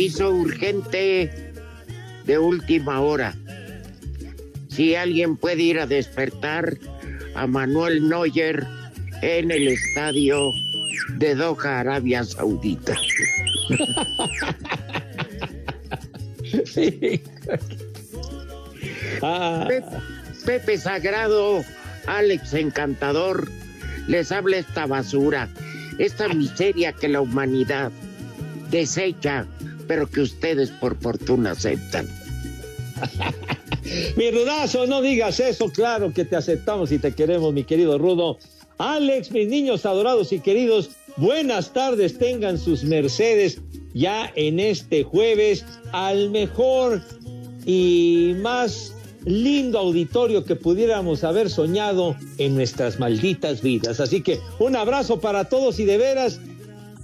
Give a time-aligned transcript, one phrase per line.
[0.00, 1.52] Aviso urgente
[2.24, 3.34] de última hora.
[4.70, 6.78] Si alguien puede ir a despertar
[7.34, 8.66] a Manuel Neuer
[9.20, 10.52] en el estadio
[11.18, 12.96] de Doha, Arabia Saudita.
[19.20, 19.84] Pe-
[20.46, 21.62] Pepe Sagrado,
[22.06, 23.50] Alex Encantador,
[24.08, 25.50] les habla esta basura,
[25.98, 27.92] esta miseria que la humanidad
[28.70, 29.44] desecha,
[29.90, 32.08] pero que ustedes por fortuna aceptan.
[34.16, 38.38] Mi rudazo, no digas eso, claro que te aceptamos y te queremos, mi querido Rudo.
[38.78, 43.58] Alex, mis niños adorados y queridos, buenas tardes, tengan sus mercedes
[43.92, 47.02] ya en este jueves al mejor
[47.66, 53.98] y más lindo auditorio que pudiéramos haber soñado en nuestras malditas vidas.
[53.98, 56.38] Así que un abrazo para todos y de veras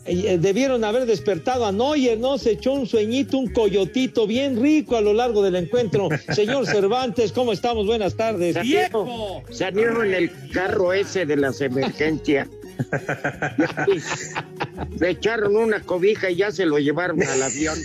[0.07, 2.39] eh, debieron haber despertado a Neuer, ¿no?
[2.39, 6.09] Se echó un sueñito, un coyotito bien rico a lo largo del encuentro.
[6.35, 7.87] Señor Cervantes, ¿cómo estamos?
[7.87, 8.55] Buenas tardes.
[8.55, 12.49] Salió, salió en el carro ese de las emergencias.
[14.99, 17.79] Le echaron una cobija y ya se lo llevaron al avión.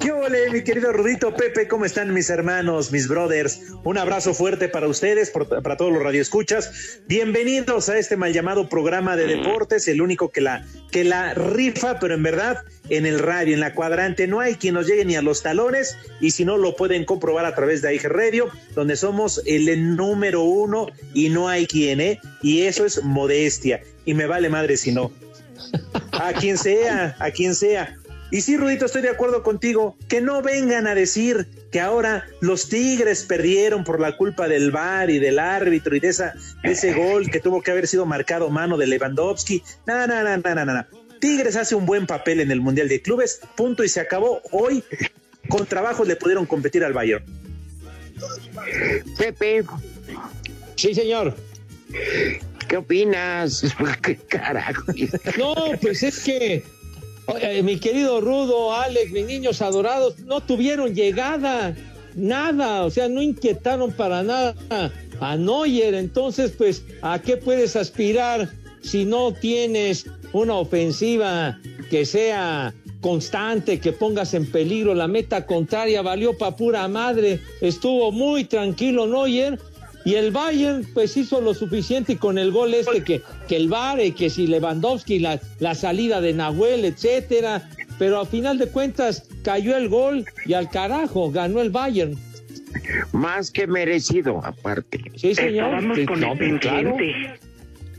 [0.00, 1.68] ¿Qué ole, mi querido Rudito Pepe?
[1.68, 3.60] ¿Cómo están mis hermanos, mis brothers?
[3.84, 7.00] Un abrazo fuerte para ustedes, por- para todos los radioescuchas.
[7.06, 11.98] Bienvenidos a este mal llamado programa de deportes, el único que la, que la rifa,
[11.98, 14.26] pero en verdad en el radio, en la cuadrante.
[14.26, 17.44] No hay quien nos llegue ni a los talones y si no lo pueden comprobar
[17.44, 22.20] a través de AIG Radio, donde somos el número uno y no hay quien, ¿eh?
[22.42, 23.82] Y eso es modestia.
[24.06, 25.12] Y me vale madre si no.
[26.12, 27.96] A quien sea, a quien sea.
[28.32, 29.94] Y sí, Rudito, estoy de acuerdo contigo.
[30.08, 35.10] Que no vengan a decir que ahora los Tigres perdieron por la culpa del VAR
[35.10, 36.32] y del árbitro y de, esa,
[36.62, 39.62] de ese gol que tuvo que haber sido marcado mano de Lewandowski.
[39.86, 40.86] No, no, no, no, no, no.
[41.20, 44.40] Tigres hace un buen papel en el Mundial de Clubes, punto y se acabó.
[44.50, 44.82] Hoy,
[45.48, 47.24] con trabajos le pudieron competir al Bayern.
[49.18, 49.62] Pepe,
[50.74, 51.36] Sí, señor.
[52.66, 53.62] ¿qué opinas?
[54.02, 54.84] ¿Qué carajo?
[55.38, 56.64] No, pues es que,
[57.34, 61.74] oye, mi querido Rudo, Alex, mis niños adorados, no tuvieron llegada,
[62.14, 64.54] nada, o sea, no inquietaron para nada
[65.20, 65.94] a Neuer.
[65.94, 68.48] Entonces, pues, ¿a qué puedes aspirar
[68.82, 71.58] si no tienes una ofensiva
[71.90, 76.02] que sea constante, que pongas en peligro la meta contraria?
[76.02, 79.58] Valió pa' pura madre, estuvo muy tranquilo Neuer.
[80.04, 83.68] Y el Bayern pues hizo lo suficiente y con el gol este que, que el
[83.68, 87.68] VAR y que si Lewandowski, la, la salida de Nahuel, etcétera.
[87.98, 92.18] Pero a final de cuentas cayó el gol y al carajo ganó el Bayern.
[93.12, 95.00] Más que merecido, aparte.
[95.16, 95.94] Sí, señor.
[95.94, 96.96] Sí, con no, el claro.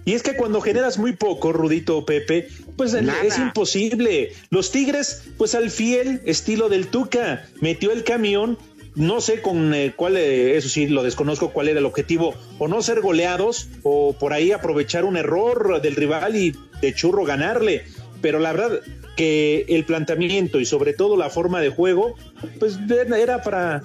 [0.06, 3.24] Y es que cuando generas muy poco, Rudito Pepe, pues Nada.
[3.24, 4.34] es imposible.
[4.50, 8.58] Los Tigres, pues al fiel estilo del Tuca, metió el camión,
[8.96, 12.68] no sé con eh, cuál, eh, eso sí, lo desconozco cuál era el objetivo, o
[12.68, 17.86] no ser goleados, o por ahí aprovechar un error del rival y de churro ganarle.
[18.22, 18.80] Pero la verdad
[19.16, 22.16] que el planteamiento y sobre todo la forma de juego,
[22.60, 23.84] pues era para,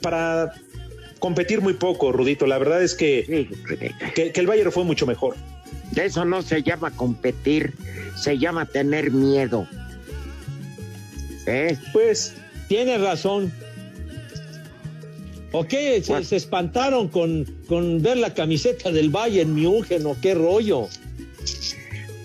[0.00, 0.52] para
[1.18, 2.46] competir muy poco, Rudito.
[2.46, 3.48] La verdad es que, Sí,
[4.14, 5.36] que, que el Bayern fue mucho mejor.
[5.96, 7.74] Eso no se llama competir,
[8.16, 9.66] se llama tener miedo.
[11.46, 11.76] ¿Eh?
[11.92, 12.34] Pues
[12.68, 13.52] Tiene razón.
[15.54, 16.02] ¿O qué?
[16.02, 16.26] Se, Bueno.
[16.26, 20.88] se espantaron con, con ver la camiseta del Bayern München o qué rollo.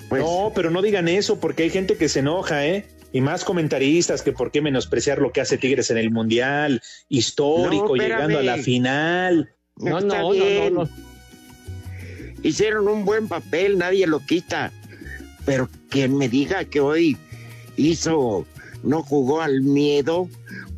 [0.10, 2.86] Pues no, pero no digan eso porque hay gente que se enoja, ¿eh?
[3.12, 7.96] y más comentaristas que por qué menospreciar lo que hace Tigres en el Mundial, histórico,
[7.96, 9.52] No, llegando a la final.
[9.78, 10.90] No, no, no, no, no.
[12.44, 14.72] Hicieron un buen papel, nadie lo quita.
[15.46, 17.18] Pero quien me diga que hoy
[17.78, 18.46] hizo,
[18.84, 20.30] no jugó al miedo,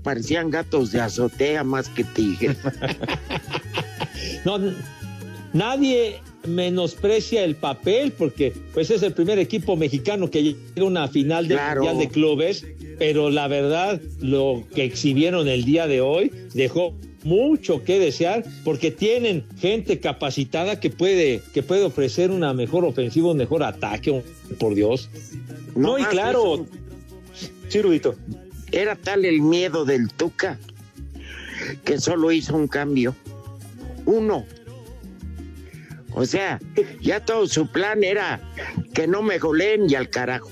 [0.04, 2.58] parecían gatos de azotea más que tigres.
[4.46, 4.60] No,
[5.54, 11.08] nadie menosprecia el papel porque pues es el primer equipo mexicano que llega a una
[11.08, 11.84] final del Claro.
[11.84, 12.66] Mundial de Clubes,
[12.98, 18.90] pero la verdad lo que exhibieron el día de hoy dejó mucho que desear porque
[18.90, 24.24] tienen gente capacitada que puede que puede ofrecer una mejor ofensiva, un mejor ataque,
[24.60, 25.10] por Dios.
[25.76, 28.16] No, y claro, hizo- sí, Rudito.
[28.72, 30.58] Era tal el miedo del Tuca
[31.84, 33.16] que solo hizo un cambio.
[34.06, 34.46] Uno.
[36.14, 36.60] O sea,
[37.00, 38.42] ya todo su plan era
[38.94, 40.50] que no me goleen y al carajo.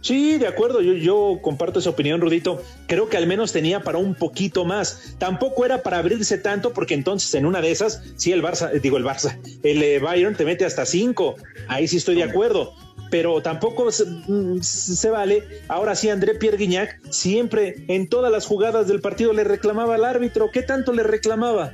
[0.00, 2.62] Sí, de acuerdo, yo, yo comparto esa opinión, Rudito.
[2.86, 5.16] Creo que al menos tenía para un poquito más.
[5.18, 8.78] Tampoco era para abrirse tanto, porque entonces en una de esas, sí, el Barça, eh,
[8.78, 11.34] digo el Barça, el eh, Bayern te mete hasta cinco.
[11.66, 12.72] Ahí sí estoy de acuerdo.
[13.10, 15.42] Pero tampoco se, mm, se vale.
[15.68, 20.04] Ahora sí, André Pierre Guignac siempre en todas las jugadas del partido le reclamaba al
[20.04, 20.50] árbitro.
[20.50, 21.72] ¿Qué tanto le reclamaba?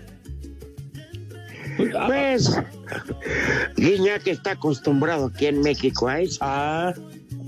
[1.77, 2.51] Pues,
[3.77, 6.39] Guiñac está acostumbrado aquí en México a eso.
[6.41, 6.95] Ah,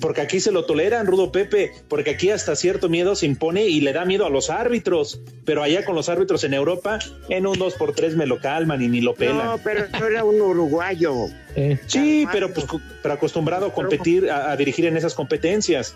[0.00, 3.80] porque aquí se lo toleran, Rudo Pepe, porque aquí hasta cierto miedo se impone y
[3.80, 6.98] le da miedo a los árbitros, pero allá con los árbitros en Europa,
[7.28, 9.46] en un 2 por 3 me lo calman y ni lo pelan.
[9.46, 11.14] No, pero no era un uruguayo.
[11.56, 12.66] Eh, sí, pero pues
[13.00, 15.94] pero acostumbrado a competir, a, a dirigir en esas competencias.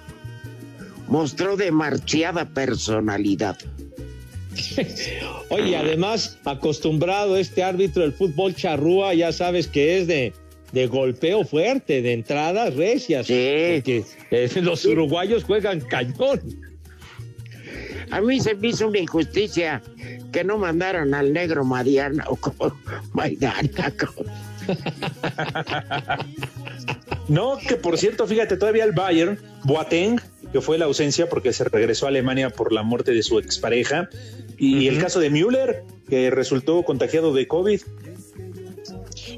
[1.08, 3.58] Mostró demasiada personalidad.
[5.48, 10.32] Oye, además, acostumbrado este árbitro del fútbol charrúa, ya sabes que es de,
[10.72, 13.26] de golpeo fuerte, de entradas recias.
[13.26, 13.32] Sí.
[13.76, 16.40] Porque eh, los uruguayos juegan cañón.
[18.10, 19.82] A mí se me hizo una injusticia
[20.32, 22.74] que no mandaron al negro Mariana o como
[23.12, 23.92] Maidana.
[23.98, 24.28] como-
[27.28, 30.18] No, que por cierto, fíjate, todavía el Bayern, Boateng,
[30.52, 34.08] que fue la ausencia porque se regresó a Alemania por la muerte de su expareja,
[34.56, 37.82] y el caso de Müller, que resultó contagiado de COVID.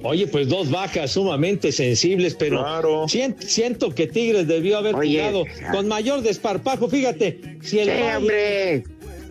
[0.02, 3.06] Oye, pues dos bajas sumamente sensibles, pero Claro.
[3.08, 6.88] siento que Tigres debió haber Oye, jugado con mayor desparpajo.
[6.88, 8.84] Fíjate, si el Sí, hombre.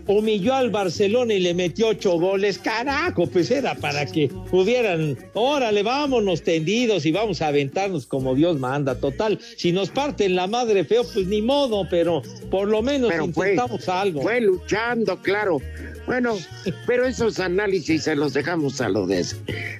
[0.05, 5.83] humilló al Barcelona y le metió ocho goles, carajo, pues era para que pudieran, órale,
[5.83, 8.95] vámonos tendidos y vamos a aventarnos como Dios manda.
[8.99, 13.27] Total, si nos parten la madre feo, pues ni modo, pero por lo menos Pero
[13.27, 14.21] fue, intentamos algo.
[14.23, 15.61] fue luchando, claro.
[16.09, 16.39] Bueno,
[16.87, 19.23] pero esos análisis se los dejamos a lo de,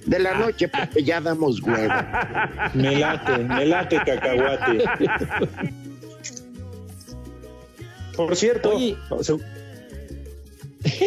[0.05, 1.91] de la noche porque ya damos huevo.
[2.75, 4.83] Me late, me late cacahuate.
[8.15, 8.95] Por cierto, Oye.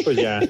[0.03, 0.41] pues ya.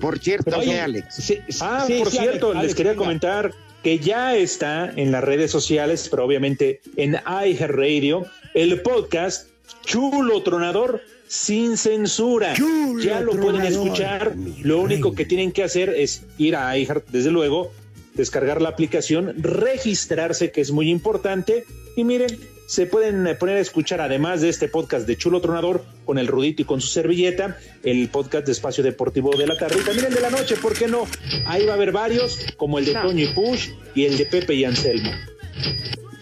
[0.00, 1.14] Por cierto, Oye, ¿qué, Alex?
[1.14, 3.04] sí, Ah, sí, por sí, cierto, Alex, les Alex, quería venga.
[3.04, 3.52] comentar
[3.82, 8.24] que ya está en las redes sociales, pero obviamente en iHeartRadio,
[8.54, 9.48] el podcast
[9.84, 12.54] Chulo Tronador sin censura.
[13.02, 14.34] ya lo pueden escuchar.
[14.62, 17.72] Lo único que tienen que hacer es ir a iHeart, desde luego,
[18.14, 21.64] descargar la aplicación, registrarse, que es muy importante.
[21.96, 26.18] Y miren, se pueden poner a escuchar, además de este podcast de Chulo Tronador, con
[26.18, 29.84] el Rudito y con su servilleta, el podcast de Espacio Deportivo de la tarde y
[29.84, 31.06] también el de la noche, ¿por qué no?
[31.46, 33.02] Ahí va a haber varios, como el de No.
[33.02, 35.10] Toño y Push y el de Pepe y Anselmo.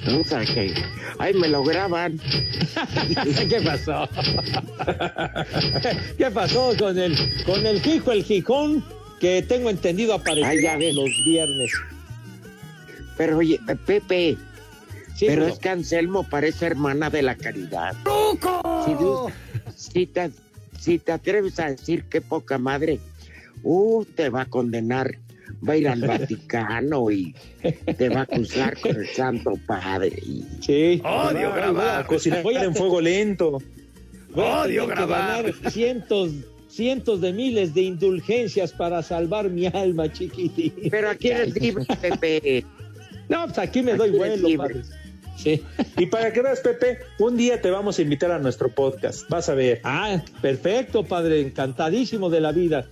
[0.05, 0.75] Puta que-
[1.19, 2.19] Ahí me lo graban.
[3.49, 4.09] ¿Qué pasó?
[6.19, 8.85] ¿Qué pasó con el con el Jijo, el Gijón?
[9.21, 10.95] Que tengo entendido aparece Ay, ya ves.
[10.95, 11.73] los viernes.
[13.17, 14.37] Pero oye, Pepe,
[15.17, 17.95] Sí, pero es que Anselmo parece hermana de la caridad.
[18.85, 19.31] Si, tú-
[19.77, 20.31] si te,
[20.81, 22.99] si te atreves a decir qué poca madre,
[23.63, 25.15] uh, te va a condenar.
[25.67, 27.35] Va a ir al Vaticano y
[27.97, 30.13] te va a acusar con el Santo Padre.
[30.25, 31.03] y- Sí.
[31.05, 32.07] Odio grabar.
[32.43, 33.59] Voy a en fuego lento.
[34.35, 35.45] Odio grabar.
[35.45, 36.31] ganar cientos,
[36.69, 40.73] cientos de miles de indulgencias para salvar mi alma, chiquitín.
[40.91, 42.65] Pero aquí eres libre, Pepe.
[43.29, 44.57] No, pues aquí me doy Aquí vuelo, libre.
[44.75, 44.83] padre.
[45.37, 45.63] Sí.
[45.99, 49.29] Y para que veas, Pepe, un día te vamos a invitar a nuestro podcast.
[49.31, 49.81] Vas a ver.
[49.83, 52.87] Ah, perfecto, padre, encantadísimo de la vida.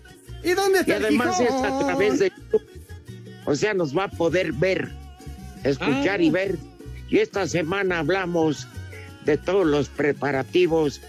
[0.45, 2.63] ¿Y dónde Y está el además es a través de YouTube.
[3.45, 4.91] O sea, nos va a poder ver,
[5.65, 6.23] escuchar Ah.
[6.23, 6.57] y ver.
[7.09, 8.67] Y esta semana hablamos
[9.25, 11.01] de todos los preparativos.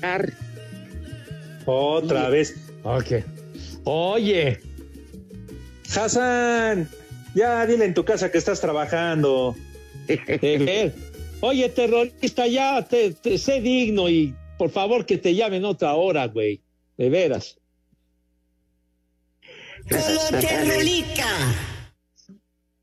[0.00, 0.32] para
[1.66, 2.54] Otra vez.
[2.82, 3.24] Ok.
[3.84, 4.60] Oye,
[5.94, 6.88] Hassan,
[7.34, 9.56] ya dile en tu casa que estás trabajando.
[10.06, 10.94] De ver.
[11.40, 16.26] Oye, terrorista, ya te, te- sé digno y por favor que te llamen otra hora,
[16.26, 16.60] güey.
[16.96, 17.58] De veras.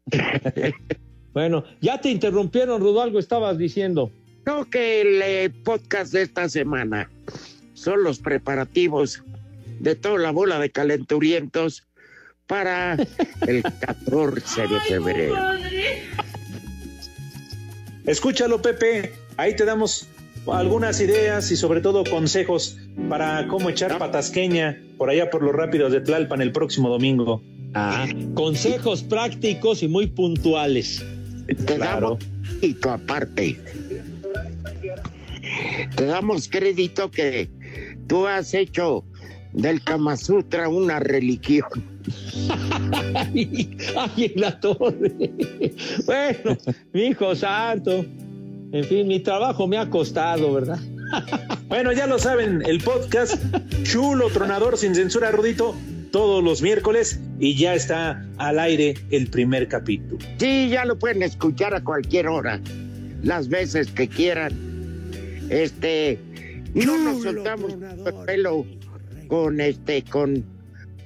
[1.33, 4.11] Bueno, ya te interrumpieron, Rudo, algo estabas diciendo.
[4.45, 7.09] No, que el eh, podcast de esta semana
[7.73, 9.23] son los preparativos
[9.79, 11.87] de toda la bola de calenturientos
[12.47, 12.97] para
[13.47, 15.35] el 14 de febrero.
[18.05, 19.13] Escúchalo, Pepe.
[19.37, 20.07] Ahí te damos
[20.47, 22.77] algunas ideas y sobre todo consejos
[23.09, 27.41] para cómo echar patasqueña por allá por los rápidos de Tlalpan el próximo domingo.
[27.73, 31.05] Ah, consejos prácticos y muy puntuales.
[31.65, 32.19] Te damos
[32.59, 33.59] crédito aparte.
[35.95, 37.49] Te damos crédito que
[38.07, 39.03] tú has hecho
[39.53, 41.67] del Kama Sutra una religión.
[43.13, 45.31] Ay, ay, en la torre.
[46.05, 46.57] Bueno,
[46.93, 48.05] mi hijo santo.
[48.73, 50.79] En fin, mi trabajo me ha costado, ¿verdad?
[51.67, 53.41] Bueno, ya lo saben, el podcast
[53.83, 55.73] chulo, tronador, sin censura, Rudito,
[56.11, 60.17] todos los miércoles y ya está al aire el primer capítulo.
[60.37, 62.59] Sí, ya lo pueden escuchar a cualquier hora,
[63.23, 64.51] las veces que quieran.
[65.49, 66.19] Este,
[66.73, 68.65] no nos soltamos el pelo
[69.27, 70.43] con este, con,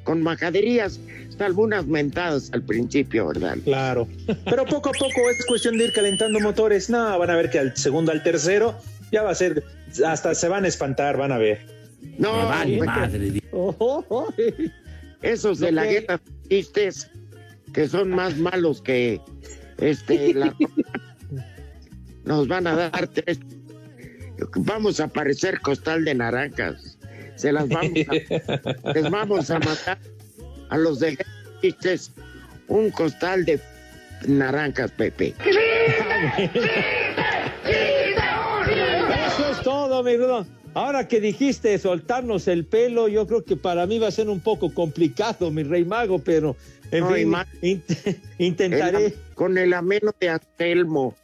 [0.06, 1.00] con majaderías,
[1.40, 3.58] algunas mentadas al principio, ¿verdad?
[3.66, 4.08] Claro.
[4.46, 6.90] Pero poco a poco es cuestión de ir calentando motores.
[6.90, 8.80] No, van a ver que al segundo, al tercero,
[9.12, 9.64] ya va a ser,
[10.06, 11.66] hasta se van a espantar, van a ver.
[12.18, 13.42] No, Me vale madre.
[13.52, 14.34] Oh, oh, oh.
[15.22, 16.20] esos de la de
[16.50, 17.10] chistes
[17.74, 19.20] que son más malos que
[19.80, 20.56] este la-
[22.26, 23.40] nos van a dar tres
[24.56, 26.95] vamos a parecer costal de naranjas
[27.36, 29.98] se las vamos a, les vamos a matar
[30.70, 31.18] a los de
[31.62, 32.12] chistes
[32.68, 33.60] un costal de
[34.28, 35.34] naranjas Pepe.
[39.28, 40.46] Eso es todo, mi Rudo.
[40.74, 44.42] Ahora que dijiste soltarnos el pelo, yo creo que para mí va a ser un
[44.42, 46.58] poco complicado, mi rey mago, pero
[46.92, 49.06] en No, fin, int- intentaré.
[49.08, 51.16] El- con el ameno de Anselmo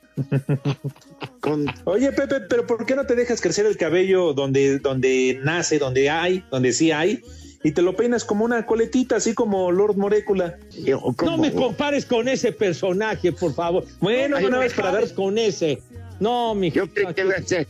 [1.40, 5.80] con Oye, Pepe, pero ¿por qué no te dejas crecer el cabello donde, donde nace,
[5.80, 7.22] donde hay, donde sí hay?
[7.64, 10.58] Y te lo peinas como una coletita, así como Lord Morécula.
[11.00, 13.86] o No me compares con ese personaje, por favor.
[14.00, 15.80] Bueno, no una me vez para dar- con ese.
[16.20, 17.68] No, mi yo creo que va a ser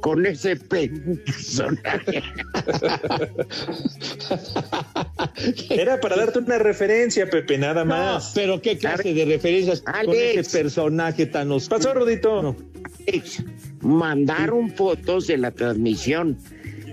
[0.00, 1.20] con ese personaje
[5.70, 8.32] Era para darte una referencia, Pepe, nada No, más.
[8.34, 11.78] pero qué clase de referencias con ese personaje tan oscuro.
[11.78, 12.42] Pasó, Rudito.
[12.42, 12.56] No.
[13.08, 13.42] Alex,
[13.80, 16.38] mandaron fotos de la transmisión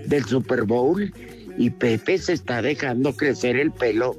[0.06, 1.12] del Super Bowl
[1.56, 4.16] y Pepe se está dejando crecer el pelo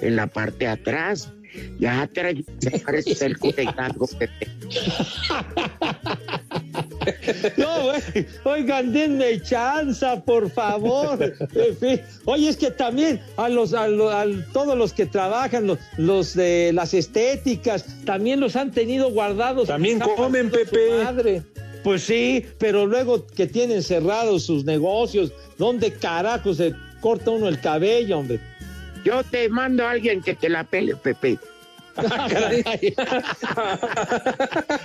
[0.00, 1.32] en la parte de atrás.
[1.78, 2.44] Ya trae,
[2.84, 3.68] parece el Pepe.
[7.56, 8.26] No, güey.
[8.44, 11.18] Oigan, denme chanza, por favor.
[11.54, 12.00] En fin.
[12.24, 16.34] Oye, es que también a los, a, lo- a todos los que trabajan, los, los
[16.34, 19.68] de las estéticas, también los han tenido guardados.
[19.68, 21.02] También comen, Pepe.
[21.04, 21.42] madre.
[21.84, 27.60] Pues sí, pero luego que tienen cerrados sus negocios, ¿dónde carajo se corta uno el
[27.60, 28.38] cabello, hombre?
[29.04, 31.38] Yo te mando a alguien que te la pele, Pepe.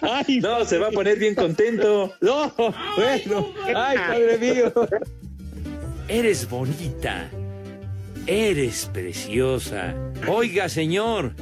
[0.02, 2.14] Ay, No, se va a poner bien contento.
[2.22, 2.54] no,
[2.96, 4.74] bueno, ay, padre mío.
[6.08, 7.30] Eres bonita.
[8.26, 9.94] Eres preciosa.
[10.28, 11.34] Oiga, señor,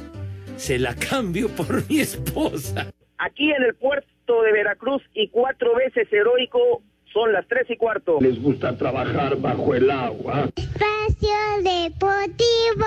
[0.56, 2.90] se la cambio por mi esposa.
[3.18, 6.82] aquí en el puerto de Veracruz y cuatro veces heroico
[7.12, 8.18] son las tres y cuarto.
[10.56, 12.86] Espacio Deportivo.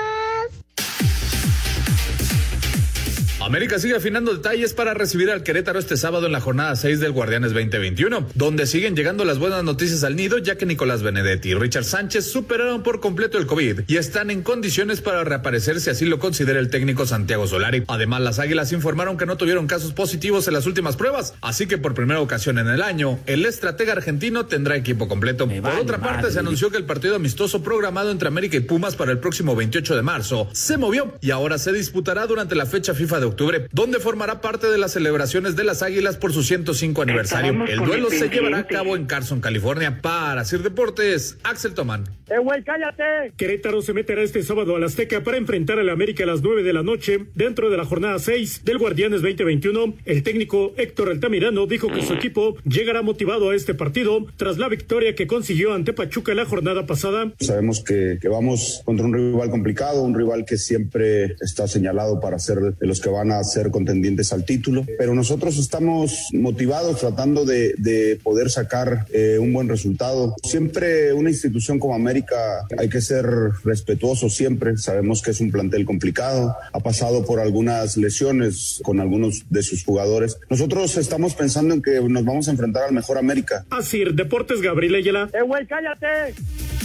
[3.41, 7.13] América sigue afinando detalles para recibir al Querétaro este sábado en la jornada 6 del
[7.13, 11.53] Guardianes 2021, donde siguen llegando las buenas noticias al nido, ya que Nicolás Benedetti y
[11.53, 16.05] Richard Sánchez superaron por completo el COVID y están en condiciones para reaparecer si así
[16.05, 17.86] lo considera el técnico Santiago Solari.
[17.88, 21.77] Además, las Águilas informaron que no tuvieron casos positivos en las últimas pruebas, así que
[21.77, 25.48] por primera ocasión en el año, el estratega argentino tendrá equipo completo.
[25.48, 26.34] Por otra parte, madre.
[26.34, 29.96] se anunció que el partido amistoso programado entre América y Pumas para el próximo 28
[29.96, 34.00] de marzo se movió y ahora se disputará durante la fecha FIFA de octubre, donde
[34.00, 37.51] formará parte de las celebraciones de las Águilas por su 105 aniversario.
[37.51, 40.00] Estábamos El duelo el se llevará a cabo en Carson, California.
[40.01, 42.03] Para Sir Deportes, Axel Tomán.
[42.29, 43.33] ¡Eh, güey, cállate!
[43.38, 46.74] Querétaro se meterá este sábado al Azteca para enfrentar al América a las 9 de
[46.74, 49.95] la noche dentro de la jornada 6 del Guardianes 2021.
[50.05, 54.67] El técnico Héctor Altamirano dijo que su equipo llegará motivado a este partido tras la
[54.69, 57.33] victoria que consiguió ante Pachuca la jornada pasada.
[57.39, 62.38] Sabemos que, que vamos contra un rival complicado, un rival que siempre está señalado para
[62.39, 66.99] ser de los que van van a ser contendientes al título, pero nosotros estamos motivados
[66.99, 70.35] tratando de, de poder sacar eh, un buen resultado.
[70.43, 73.25] Siempre una institución como América hay que ser
[73.65, 79.43] respetuoso siempre, sabemos que es un plantel complicado, ha pasado por algunas lesiones con algunos
[79.49, 80.38] de sus jugadores.
[80.49, 83.65] Nosotros estamos pensando en que nos vamos a enfrentar al mejor América.
[83.69, 85.29] Así, Deportes Gabriel Ayala.
[85.33, 86.78] ¡Eh, güey, cállate!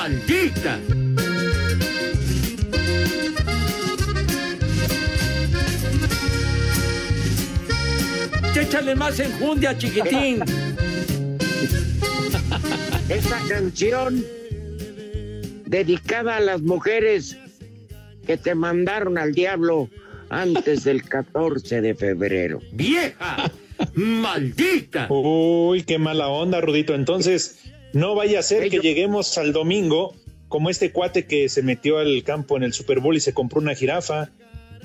[0.00, 0.80] ¡Maldita!
[8.58, 10.42] Échale más enjundia, chiquitín.
[13.10, 14.24] Esta canción
[15.66, 17.36] dedicada a las mujeres
[18.26, 19.90] que te mandaron al diablo
[20.30, 22.60] antes del 14 de febrero.
[22.72, 23.52] ¡Vieja!
[23.92, 25.08] ¡Maldita!
[25.10, 26.94] Uy, qué mala onda, Rudito.
[26.94, 27.60] Entonces,
[27.92, 30.14] no vaya a ser que lleguemos al domingo
[30.48, 33.60] como este cuate que se metió al campo en el Super Bowl y se compró
[33.60, 34.30] una jirafa.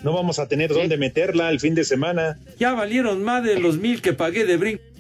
[0.03, 2.39] No vamos a tener dónde meterla el fin de semana.
[2.59, 4.83] Ya valieron más de los mil que pagué de brinco.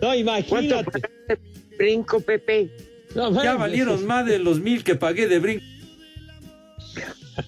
[0.00, 1.02] No, imagínate.
[1.76, 2.70] Brinco, Pepe.
[3.14, 5.64] No, Ya valieron más de los mil que pagué de brinco.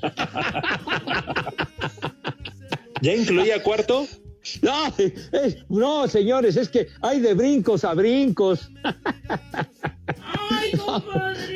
[3.00, 4.06] ¿Ya incluía cuarto?
[4.61, 8.70] No, eh, no, señores, es que hay de brincos a brincos.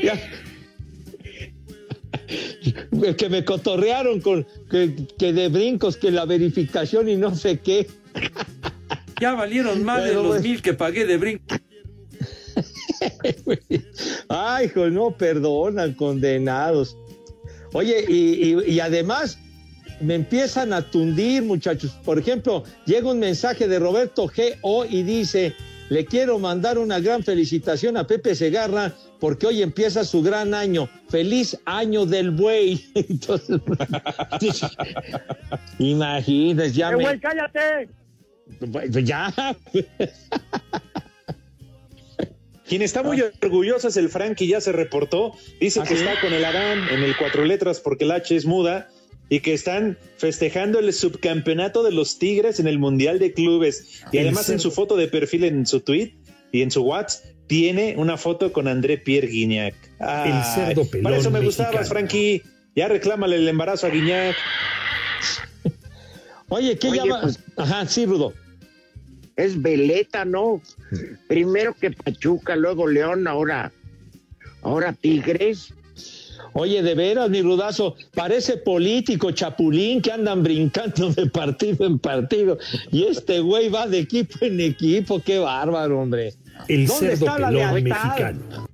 [0.02, 0.20] Ya.
[3.16, 7.86] Que me cotorrearon con que, que de brincos, que la verificación y no sé qué.
[9.20, 11.44] Ya valieron más de los pues- mil que pagué de brinco.
[14.28, 16.96] Ay, hijo, no perdonan, condenados.
[17.72, 19.38] Oye, y, y- y además
[20.00, 21.92] me empiezan a tundir, muchachos.
[22.04, 24.84] Por ejemplo, llega un mensaje de Roberto G.O.
[24.84, 25.54] y dice,
[25.88, 30.88] le quiero mandar una gran felicitación a Pepe Segarra porque hoy empieza su gran año.
[31.08, 32.84] Feliz año del buey.
[32.94, 33.60] Entonces,
[35.78, 37.02] imagínate, ya ¡Eh, me...
[37.04, 37.88] güey, cállate!
[38.72, 39.32] Pues ya.
[42.68, 45.32] Quien está muy orgulloso es el Frankie, ya se reportó.
[45.60, 48.88] Dice que está con el Adán en el cuatro letras porque el H es muda
[49.28, 54.02] y que están festejando el subcampeonato de los Tigres en el Mundial de Clubes.
[54.12, 56.14] Y además en su foto de perfil en su tweet
[56.52, 59.74] y en su WhatsApp tiene una foto con André Pierre Guignac.
[60.00, 61.68] Ay, El cerdo pelón Para eso me mexicano.
[61.70, 62.42] gustabas, Frankie.
[62.74, 64.36] Ya reclámale el embarazo a Guignac.
[66.48, 67.20] Oye, ¿qué Oye, llama?
[67.22, 68.32] pues- Ajá, sí, Rudo.
[69.36, 70.62] Es veleta, ¿no?
[71.28, 73.70] Primero que Pachuca, luego León, ahora,
[74.62, 75.74] ahora Tigres.
[76.58, 82.56] Oye, de veras, mi rudazo, parece político chapulín que andan brincando de partido en partido.
[82.90, 86.32] Y este güey va de equipo en equipo, qué bárbaro, hombre.
[86.66, 88.04] El ¿Dónde cerdo está la pelón lealtad?
[88.04, 88.68] mexicano.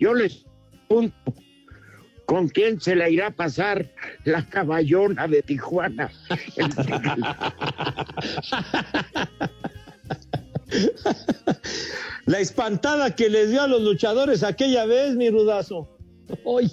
[0.00, 0.46] Yo les
[0.88, 1.34] pregunto,
[2.24, 3.86] ¿con quién se le irá a pasar
[4.24, 6.10] la caballona de Tijuana?
[12.26, 15.88] La espantada que les dio a los luchadores aquella vez, mi rudazo.
[16.44, 16.70] Hoy.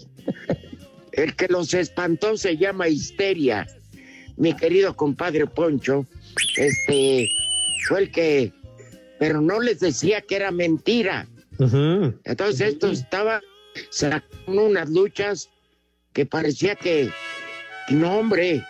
[1.12, 3.68] El que los espantó se llama histeria.
[4.38, 6.06] Mi querido compadre Poncho,
[6.56, 7.28] este,
[7.88, 8.54] fue el que,
[9.20, 11.28] pero no les decía que era mentira.
[11.60, 13.42] Entonces esto estaba
[13.90, 15.50] sacando unas luchas
[16.14, 17.12] que parecía que,
[17.90, 18.66] no hombre,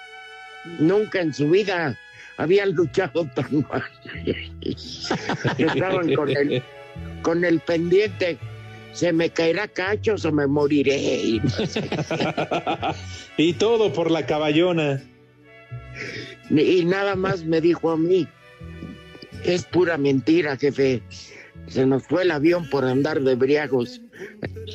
[0.80, 1.98] nunca en su vida
[2.38, 3.84] habían luchado tan mal.
[5.58, 6.64] Estaban con el,
[7.22, 8.38] con el pendiente,
[8.94, 11.40] se me caerá cachos o me moriré.
[13.38, 15.02] Y todo por la caballona.
[16.50, 18.28] Y nada más me dijo a mí,
[19.44, 21.02] es pura mentira, jefe.
[21.68, 24.02] Se nos fue el avión por andar de briagos.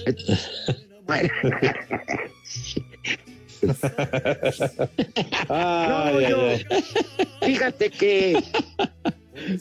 [3.62, 3.74] Bueno.
[5.48, 6.58] No, yo-
[7.44, 8.42] fíjate que,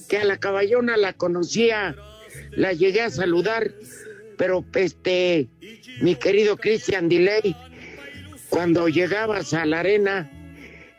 [0.09, 1.95] que a la caballona la conocía,
[2.51, 3.71] la llegué a saludar,
[4.37, 5.47] pero este,
[6.01, 7.55] mi querido Christian Delay,
[8.49, 10.29] cuando llegabas a la arena,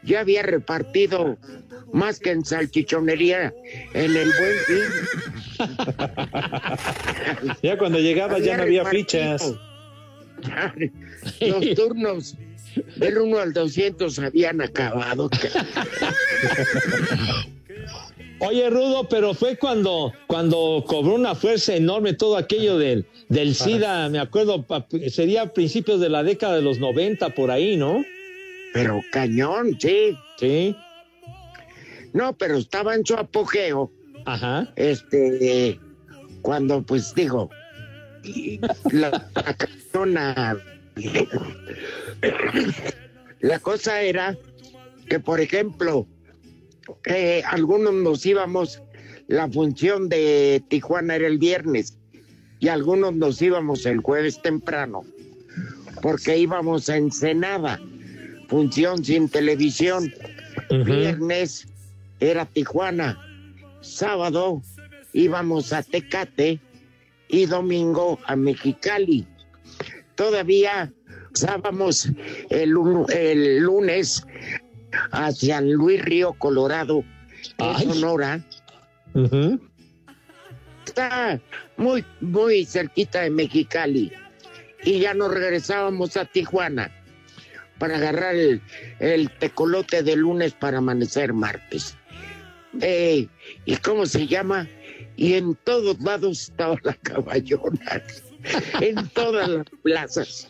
[0.03, 1.37] ya había repartido
[1.93, 3.53] más que en salchichonería
[3.95, 4.85] en el buen fin.
[7.63, 9.53] Ya cuando llegaba ya no había fichas.
[11.41, 12.37] Los turnos
[12.97, 15.29] del 1 al 200 habían acabado.
[18.39, 24.11] Oye, Rudo, pero fue cuando, cuando cobró una fuerza enorme todo aquello del, del SIDA,
[24.11, 24.67] me acuerdo,
[25.11, 28.05] sería a principios de la década de los 90 por ahí, ¿no?
[28.75, 30.15] Pero cañón, sí.
[30.39, 30.77] Sí.
[32.13, 33.91] No, pero estaba en su apogeo.
[34.27, 34.71] Ajá.
[34.77, 35.81] Este,
[36.43, 37.49] cuando, pues digo,
[38.93, 40.59] la persona-
[43.41, 44.37] la cosa era
[45.09, 46.07] que, por ejemplo,
[47.05, 48.83] eh, algunos nos íbamos,
[49.29, 51.99] la función de Tijuana era el viernes
[52.61, 55.05] y algunos nos íbamos el jueves temprano
[56.03, 57.81] porque íbamos a Ensenada,
[58.49, 60.13] función sin televisión.
[60.71, 61.67] Viernes
[62.21, 63.19] era Tijuana,
[63.81, 64.63] sábado
[65.13, 66.61] íbamos a Tecate
[67.29, 69.27] y domingo a Mexicali.
[70.17, 70.93] Todavía
[71.33, 72.09] usábamos
[72.51, 72.75] el,
[73.15, 74.27] el lunes
[75.13, 77.05] a San Luis Río Colorado,
[77.59, 78.45] es Sonora.
[80.87, 81.41] Está
[81.77, 84.13] muy, muy cerquita de Mexicali.
[84.85, 86.91] Y ya nos regresábamos a Tijuana
[87.79, 88.63] para agarrar el,
[89.01, 91.97] el tecolote de lunes para amanecer martes.
[92.81, 93.29] Eh,
[93.65, 94.69] ¿Y cómo se llama?
[95.17, 98.03] Y en todos lados estaba la caballona.
[98.81, 100.49] en todas las plazas.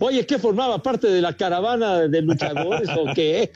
[0.00, 3.52] Oye, ¿qué formaba parte de la caravana de luchadores o qué?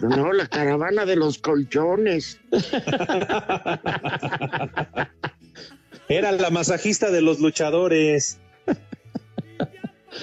[0.00, 2.40] No, la caravana de los colchones.
[6.08, 8.38] Era la masajista de los luchadores.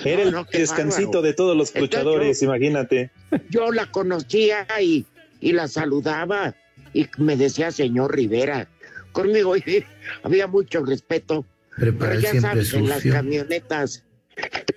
[0.04, 1.22] Era el No, no, qué descansito bárbaro.
[1.22, 3.12] de todos los Entonces, luchadores, yo- imagínate.
[3.50, 5.06] Yo la conocía y,
[5.40, 6.56] y la saludaba
[6.94, 8.68] y me decía señor Rivera.
[9.16, 9.64] Conmigo y-
[10.24, 11.46] había mucho respeto.
[11.78, 14.04] Pero ya siempre sabes, en las camionetas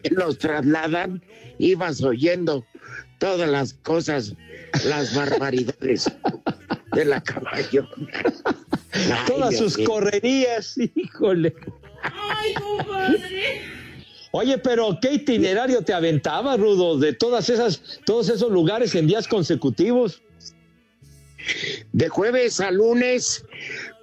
[0.03, 1.23] que los trasladan,
[1.59, 2.65] ibas oyendo
[3.19, 4.35] todas las cosas,
[4.85, 6.11] las barbaridades
[6.93, 7.89] de la caballona.
[8.93, 11.55] Ay, Todas Dios sus correrías, híjole.
[14.31, 19.27] Oye, pero ¿qué itinerario te aventaba, Rudo, de todas esas, todos esos lugares en días
[19.27, 20.23] consecutivos?
[21.93, 23.45] de jueves a lunes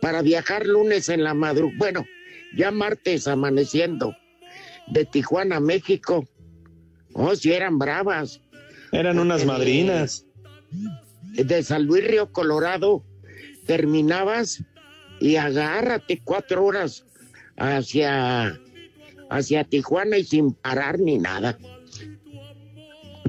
[0.05, 1.79] para viajar lunes en la madrugada.
[1.79, 2.05] Bueno,
[2.55, 4.15] ya martes amaneciendo
[4.85, 6.27] de Tijuana a México.
[7.13, 8.39] Oh, si eran bravas.
[8.91, 10.27] Eran unas madrinas.
[11.33, 13.03] De San Luis Río Colorado
[13.65, 14.63] terminabas
[15.19, 17.03] y agárrate cuatro horas
[17.57, 18.61] hacia,
[19.31, 21.57] hacia Tijuana y sin parar ni nada.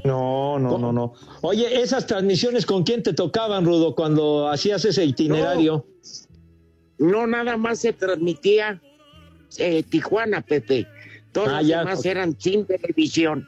[0.03, 1.13] No, no, no, no.
[1.41, 5.87] Oye, esas transmisiones, ¿con quién te tocaban, Rudo, cuando hacías ese itinerario?
[5.87, 6.26] No,
[7.27, 8.81] nada más se transmitía
[9.57, 10.87] eh, Tijuana, Pepe.
[11.31, 13.47] Todos Ah, los ya, demás eran sin televisión.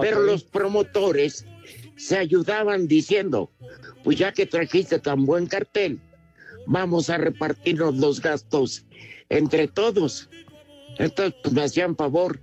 [0.00, 1.46] Pero los promotores
[1.96, 3.50] se ayudaban diciendo,
[4.02, 6.00] pues ya que trajiste tan buen cartel,
[6.66, 8.84] vamos a repartirnos los gastos
[9.28, 10.28] entre todos.
[10.98, 12.40] Entonces pues, me hacían favor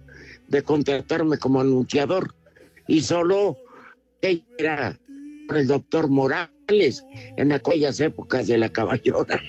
[0.48, 2.36] de contratarme como anunciador
[2.88, 3.58] y solo
[4.22, 5.00] era
[5.56, 7.04] el doctor Morales
[7.38, 9.42] en aquellas épocas de la caballona.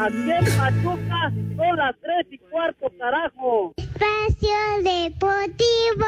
[0.00, 3.74] Aquí en Pachuca son las tres y cuarto, carajo.
[3.76, 4.48] Espacio
[4.82, 6.06] Deportivo.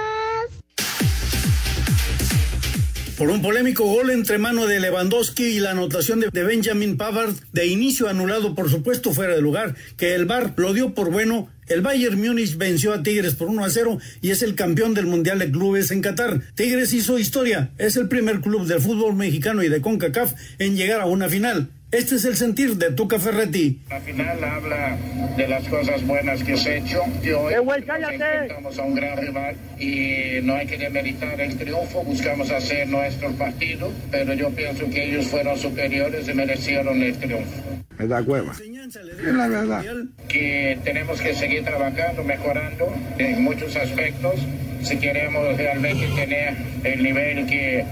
[3.18, 7.34] Por un polémico gol entre mano de Lewandowski y la anotación de, de Benjamin Pavard,
[7.52, 11.50] de inicio anulado, por supuesto, fuera de lugar, que el VAR lo dio por bueno.
[11.66, 15.04] El Bayern Múnich venció a Tigres por 1 a 0 y es el campeón del
[15.04, 16.40] Mundial de Clubes en Qatar.
[16.54, 21.02] Tigres hizo historia, es el primer club del fútbol mexicano y de CONCACAF en llegar
[21.02, 21.68] a una final.
[21.92, 23.78] Este es el sentir de Tuca Ferretti.
[23.90, 24.96] La final habla
[25.36, 27.02] de las cosas buenas que se hecho.
[27.22, 27.54] Y hoy
[27.86, 32.88] nos enfrentamos a un gran rival y no hay que demeritar el triunfo, buscamos hacer
[32.88, 37.62] nuestro partido, pero yo pienso que ellos fueron superiores y merecieron el triunfo.
[37.98, 38.54] Me da hueva.
[38.54, 39.84] Es la verdad.
[40.28, 44.36] Que tenemos que seguir trabajando, mejorando en muchos aspectos
[44.82, 47.84] si queremos realmente tener el nivel que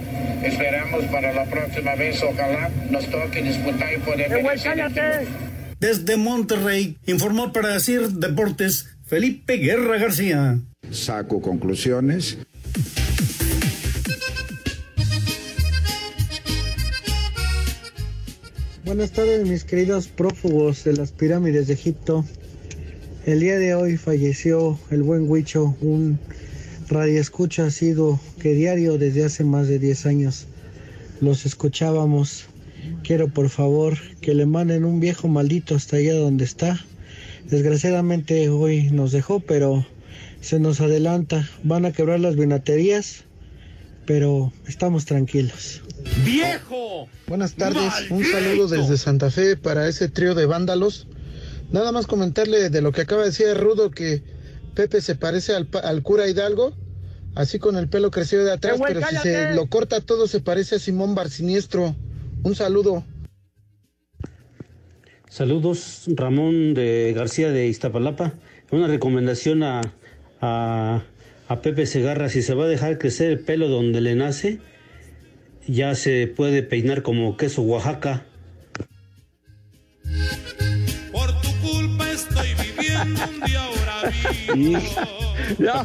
[0.43, 2.23] esperamos para la próxima vez.
[2.23, 5.29] Ojalá nos toque disputar y poder el.
[5.79, 10.59] Desde Monterrey, informó para decir Deportes Felipe Guerra García.
[10.91, 12.39] Saco conclusiones.
[18.85, 22.25] Buenas tardes mis queridos prófugos de las pirámides de Egipto.
[23.25, 26.19] El día de hoy falleció el buen Huicho, un
[26.91, 30.47] radioescucha asiduo que diario desde hace más de 10 años
[31.21, 32.47] los escuchábamos.
[33.05, 36.85] Quiero por favor que le manden un viejo maldito hasta allá donde está.
[37.49, 39.87] Desgraciadamente hoy nos dejó, pero
[40.41, 41.49] se nos adelanta.
[41.63, 43.25] Van a quebrar las vinaterías,
[44.07, 45.83] pero estamos tranquilos.
[46.25, 47.09] ¡Viejo!
[47.29, 51.07] Buenas tardes, un saludo desde Santa Fe para ese trío de vándalos.
[51.71, 54.23] Nada más comentarle de lo que acaba de decir Rudo que
[54.71, 56.75] Pepe se parece al, al cura Hidalgo,
[57.35, 60.27] así con el pelo crecido de atrás, ¡Eh, güey, pero si se lo corta todo
[60.27, 61.95] se parece a Simón Barciniestro.
[62.43, 63.05] Un saludo.
[65.29, 68.35] Saludos, Ramón de García de Iztapalapa.
[68.73, 69.81] Una recomendación a,
[70.41, 71.03] a,
[71.49, 74.59] a Pepe Segarra, si se va a dejar crecer el pelo donde le nace,
[75.69, 78.25] ya se puede peinar como queso Oaxaca.
[81.13, 83.60] Por tu culpa estoy viviendo un día
[84.55, 84.77] Y-
[85.59, 85.85] No,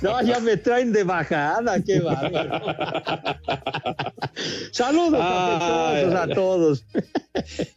[0.00, 2.62] no, ya me traen de bajada, qué bárbaro.
[4.72, 6.84] Saludos a todos.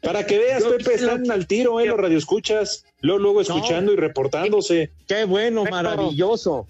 [0.01, 1.87] Para que veas, Pepe, están al tiro, ¿eh?
[1.87, 2.85] Los radioescuchas.
[3.01, 4.91] Luego, luego escuchando y reportándose.
[5.07, 6.67] Qué bueno, maravilloso.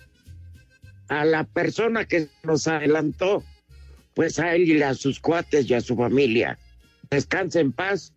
[1.10, 3.44] A la persona que nos adelantó,
[4.16, 6.58] pues a él y a sus cuates y a su familia.
[7.12, 8.14] Descanse en paz.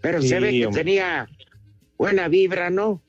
[0.00, 0.84] Pero Sí, se ve que hombre.
[0.84, 1.28] tenía
[1.98, 3.02] buena vibra, ¿no?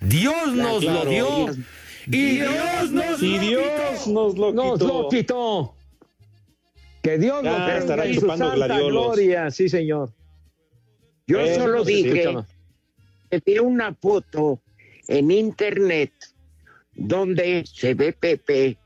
[0.00, 1.26] Dios nos Claro, lo dio.
[1.46, 1.58] Dios-
[2.06, 4.86] Y Dios nos Y lo Dios nos lo Nos quitó.
[5.02, 5.74] lo quitó.
[7.02, 8.90] Que Dios Ya lo tenga en su santa gladiolos.
[9.16, 9.50] gloria.
[9.50, 10.12] Sí, señor.
[11.26, 12.12] Yo Eh, solo no dije
[13.30, 14.60] que vi una foto
[15.08, 16.12] en internet
[16.94, 18.78] donde se ve Pepe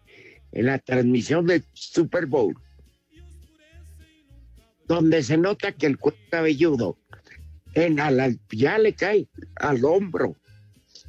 [0.52, 2.54] en la transmisión del Super Bowl,
[4.86, 6.98] donde se nota que el cuero cabelludo
[7.74, 10.36] en al- ya le cae al hombro.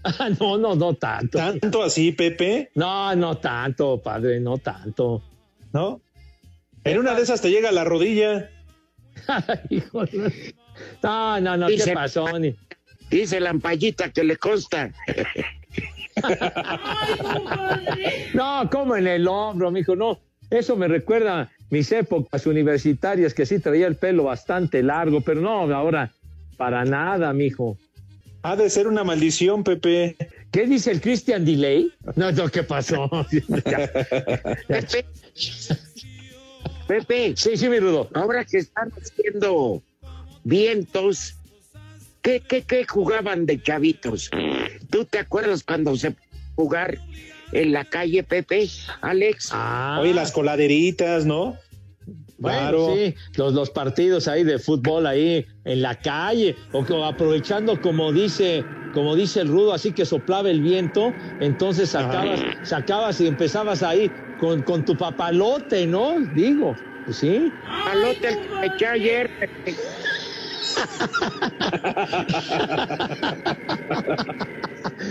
[0.08, 1.38] Ah, no, no, no tanto.
[1.40, 2.70] ¿Tanto así, Pepe?
[2.76, 5.24] No, no tanto, padre, no tanto.
[5.74, 6.00] ¿No?
[6.84, 8.50] En una de esas te llega a la rodilla.
[9.70, 10.54] Hijo de-
[11.02, 12.38] No, no, no, Dice- ¿qué pasó?
[12.38, 12.56] Ni-
[13.10, 14.92] Dice la ampallita que le consta.
[18.34, 20.20] No, como en el hombro, mijo, no.
[20.50, 25.74] Eso me recuerda mis épocas universitarias que sí traía el pelo bastante largo, pero no,
[25.74, 26.12] ahora
[26.58, 27.78] para nada, mijo.
[28.46, 30.16] Ha de ser una maldición, Pepe.
[30.52, 31.92] ¿Qué dice el Christian Delay?
[32.16, 33.10] No, no, ¿qué pasó?
[34.68, 35.06] Pepe,
[36.88, 38.08] Pepe, sí, sí, mi rudo.
[38.14, 39.82] ahora que están haciendo
[40.44, 41.38] vientos,
[42.22, 44.30] ¿qué, qué, qué jugaban de chavitos?
[44.92, 46.14] ¿Tú te acuerdas cuando se
[46.54, 47.00] jugar
[47.52, 48.70] en la calle, Pepe,
[49.02, 49.50] Alex?
[49.54, 51.58] Ah, Oye, las coladeritas, ¿no?
[52.46, 52.94] Bueno, Claro.
[52.96, 58.68] sí, los, los partidos ahí de fútbol ahí en la calle, o aprovechando como dice,
[58.92, 64.14] como dice el rudo, así que soplaba el viento, entonces sacabas, sacabas y empezabas ahí
[64.36, 66.18] con, con tu papalote, ¿no?
[66.22, 67.58] Digo, pues sí.
[67.86, 69.30] Palote el que me eché ayer.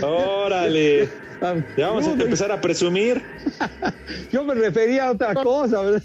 [0.01, 1.09] Órale.
[1.75, 3.23] Ya vamos a empezar a presumir.
[4.31, 6.03] Yo me refería a otra cosa, ¿verdad?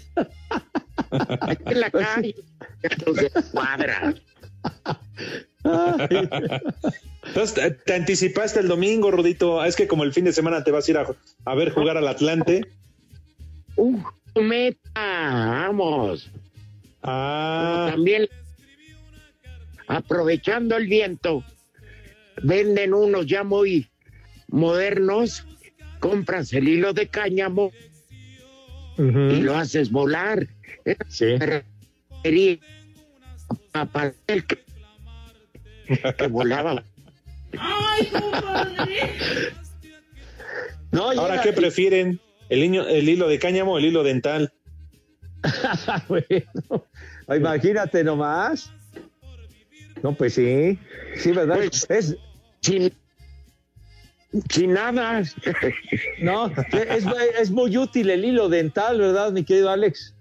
[1.11, 2.35] En la calle.
[2.81, 4.13] Gatos de cuadra.
[7.23, 9.63] Entonces, te, te anticipaste el domingo, Rudito.
[9.63, 11.05] Es que como el fin de semana te vas a ir a,
[11.45, 12.61] a ver jugar al Atlante.
[13.75, 13.99] ¡Uh,
[14.35, 14.77] meta!
[14.95, 16.29] ¡Vamos!
[17.03, 18.27] Ah, También,
[19.87, 21.43] aprovechando el viento,
[22.43, 23.89] venden unos ya muy
[24.47, 25.45] modernos,
[25.99, 27.71] compras el hilo de cáñamo
[28.97, 29.19] ujú.
[29.31, 30.47] y lo haces volar.
[31.07, 31.37] Sí.
[32.23, 32.59] Quería
[33.91, 34.59] para el que,
[36.17, 36.83] que volaba.
[40.91, 44.53] No, ahora qué prefieren, el, niño, el hilo de cáñamo o el hilo dental.
[46.07, 46.85] bueno,
[47.35, 48.71] imagínate nomás.
[50.03, 50.77] No, pues sí,
[51.15, 51.55] sí, ¿verdad?
[51.55, 52.17] Pues- es,
[52.61, 52.93] Sin,
[54.49, 55.23] sin nada.
[56.21, 57.05] no, es,
[57.39, 60.13] es muy útil el hilo dental, ¿verdad, mi querido Alex?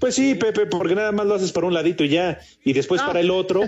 [0.00, 3.00] Pues sí, Pepe, porque nada más lo haces para un ladito y ya, y después
[3.02, 3.06] No.
[3.08, 3.64] para el otro,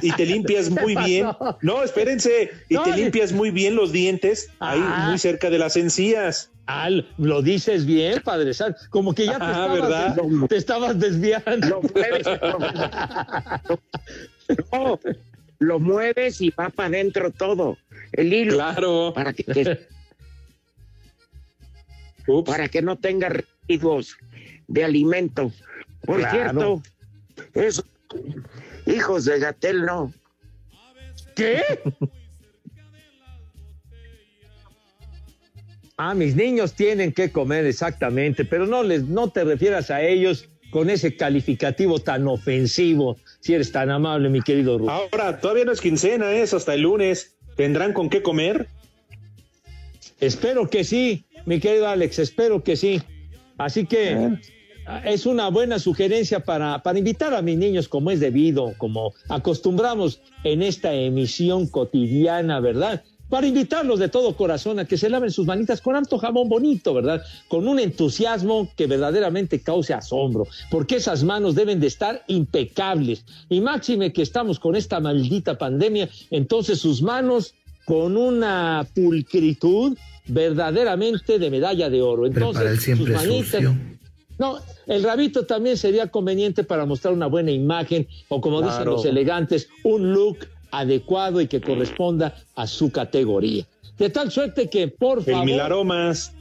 [0.00, 1.26] y, y te limpias muy bien.
[1.60, 5.06] No, espérense, y No, te limpias muy bien los dientes ahí Ah.
[5.10, 6.50] muy cerca de las encías.
[6.66, 8.78] Ah, lo dices bien, Padre Santo.
[8.88, 10.14] Como que ya te, Ah, estabas, ¿verdad?
[10.16, 11.68] des- te estabas desviando.
[11.68, 12.26] Lo mueves,
[14.72, 14.98] no,
[15.58, 17.76] lo mueves y va para adentro todo.
[18.12, 18.54] El hilo.
[18.54, 19.12] Claro.
[19.14, 19.86] Para que, te-
[22.46, 24.16] para que no tenga residuos
[24.66, 25.52] de alimento.
[26.06, 26.32] Por Claro.
[26.32, 26.82] cierto,
[27.54, 27.84] esos
[28.86, 30.12] hijos de Gatel no.
[31.34, 31.62] ¿Qué?
[35.96, 40.48] Ah, mis niños tienen que comer exactamente, pero no les, no te refieras a ellos
[40.70, 44.88] con ese calificativo tan ofensivo, si eres tan amable, mi querido Ruth.
[44.88, 47.36] Ahora, todavía no es quincena, es hasta el lunes.
[47.56, 48.66] ¿Tendrán con qué comer?
[50.18, 53.00] Espero que sí, mi querido Alex, espero que sí.
[53.56, 54.36] Así que,
[55.04, 60.20] es una buena sugerencia para, para invitar a mis niños como es debido, como acostumbramos
[60.44, 63.02] en esta emisión cotidiana, ¿verdad?
[63.30, 66.92] Para invitarlos de todo corazón a que se laven sus manitas con harto jamón bonito,
[66.92, 67.22] ¿verdad?
[67.48, 73.24] Con un entusiasmo que verdaderamente cause asombro, porque esas manos deben de estar impecables.
[73.48, 77.54] Y máxime que estamos con esta maldita pandemia, entonces sus manos
[77.86, 82.26] con una pulcritud verdaderamente de medalla de oro.
[82.26, 83.62] Entonces, sus manitas,
[84.38, 89.04] no, el rabito también sería conveniente para mostrar una buena imagen o como dicen los
[89.04, 93.64] elegantes, un look adecuado y que corresponda a su categoría.
[93.98, 95.40] De tal suerte que, por favor...
[95.40, 96.32] El Milaromas.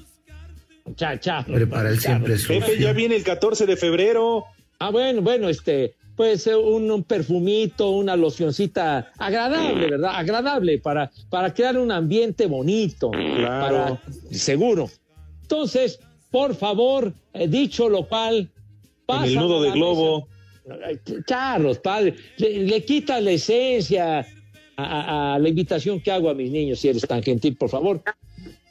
[0.95, 1.45] Cha, cha.
[1.45, 2.35] Prepara el siempre.
[2.35, 4.45] Pepe, ya viene el 14 de febrero.
[4.79, 10.13] Ah, bueno, bueno, este, puede ser un, un, perfumito, una locioncita agradable, ¿verdad?
[10.15, 13.11] Agradable para, para crear un ambiente bonito.
[13.11, 13.99] Claro.
[14.01, 14.01] Para,
[14.31, 14.89] seguro.
[15.43, 15.99] Entonces,
[16.33, 18.49] por favor, eh, dicho lo cual,
[19.07, 20.27] en el nudo de globo.
[21.27, 24.21] Charlos, padre, le, le quita la esencia
[24.75, 27.69] a, a, a, la invitación que hago a mis niños, si eres tan gentil, por
[27.69, 28.01] favor.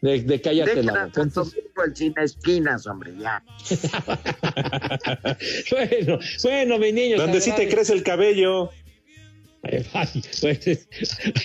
[0.00, 1.22] De, de cállate la boca.
[1.22, 1.62] Entonces...
[1.86, 3.44] el sin esquinas, hombre, ya.
[5.70, 7.20] bueno, bueno, mis niños.
[7.20, 8.70] Donde sí te crece el cabello.
[9.62, 10.88] Ay, pues,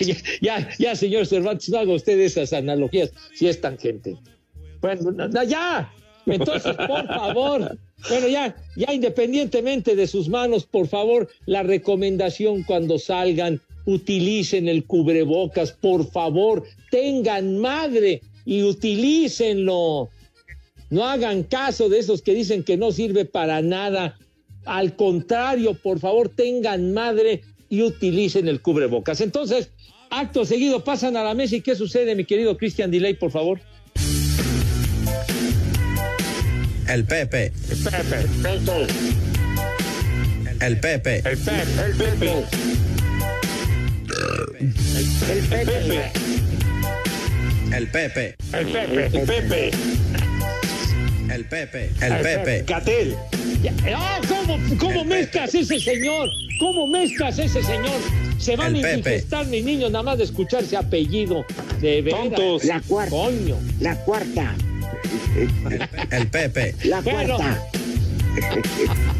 [0.00, 4.16] ya, ya, ya, señor Cervantes, no haga usted esas analogías, si es tangente.
[4.80, 5.92] Bueno, ya.
[6.34, 12.98] Entonces, por favor, bueno, ya, ya independientemente de sus manos, por favor, la recomendación cuando
[12.98, 20.10] salgan, utilicen el cubrebocas, por favor, tengan madre y utilícenlo.
[20.90, 24.18] No hagan caso de esos que dicen que no sirve para nada.
[24.64, 29.20] Al contrario, por favor, tengan madre y utilicen el cubrebocas.
[29.20, 29.70] Entonces,
[30.10, 33.60] acto seguido pasan a la mesa y ¿qué sucede, mi querido Christian Delay, por favor?
[36.88, 37.52] El Pepe.
[37.70, 38.20] El Pepe.
[40.60, 41.22] El Pepe.
[41.22, 41.28] El Pepe.
[41.28, 42.44] El Pepe.
[45.30, 46.12] El Pepe.
[47.70, 48.36] El Pepe.
[48.50, 49.10] El Pepe.
[49.12, 49.70] El Pepe.
[51.30, 51.90] El Pepe.
[52.00, 52.64] El Pepe.
[52.66, 53.16] Catel.
[53.94, 54.20] ¡Ah!
[54.26, 56.30] ¿Cómo, cómo mezclas ese señor?
[56.58, 58.00] ¿Cómo mezclas ese señor?
[58.38, 58.98] Se van El a Pepe.
[58.98, 61.44] infestar mis niños nada más de escuchar ese apellido.
[61.82, 62.20] De veras.
[62.22, 62.64] Tontos.
[62.64, 63.10] La cuarta.
[63.10, 63.58] Coño.
[63.80, 64.54] La cuarta.
[66.10, 66.74] El Pepe.
[66.84, 67.36] La Bueno.
[67.36, 67.62] cuarta.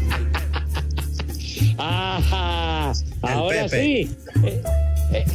[1.77, 2.93] Ajá.
[3.21, 4.07] Ahora Pepe.
[4.07, 4.15] sí.
[4.43, 4.61] Eh,
[5.13, 5.25] eh,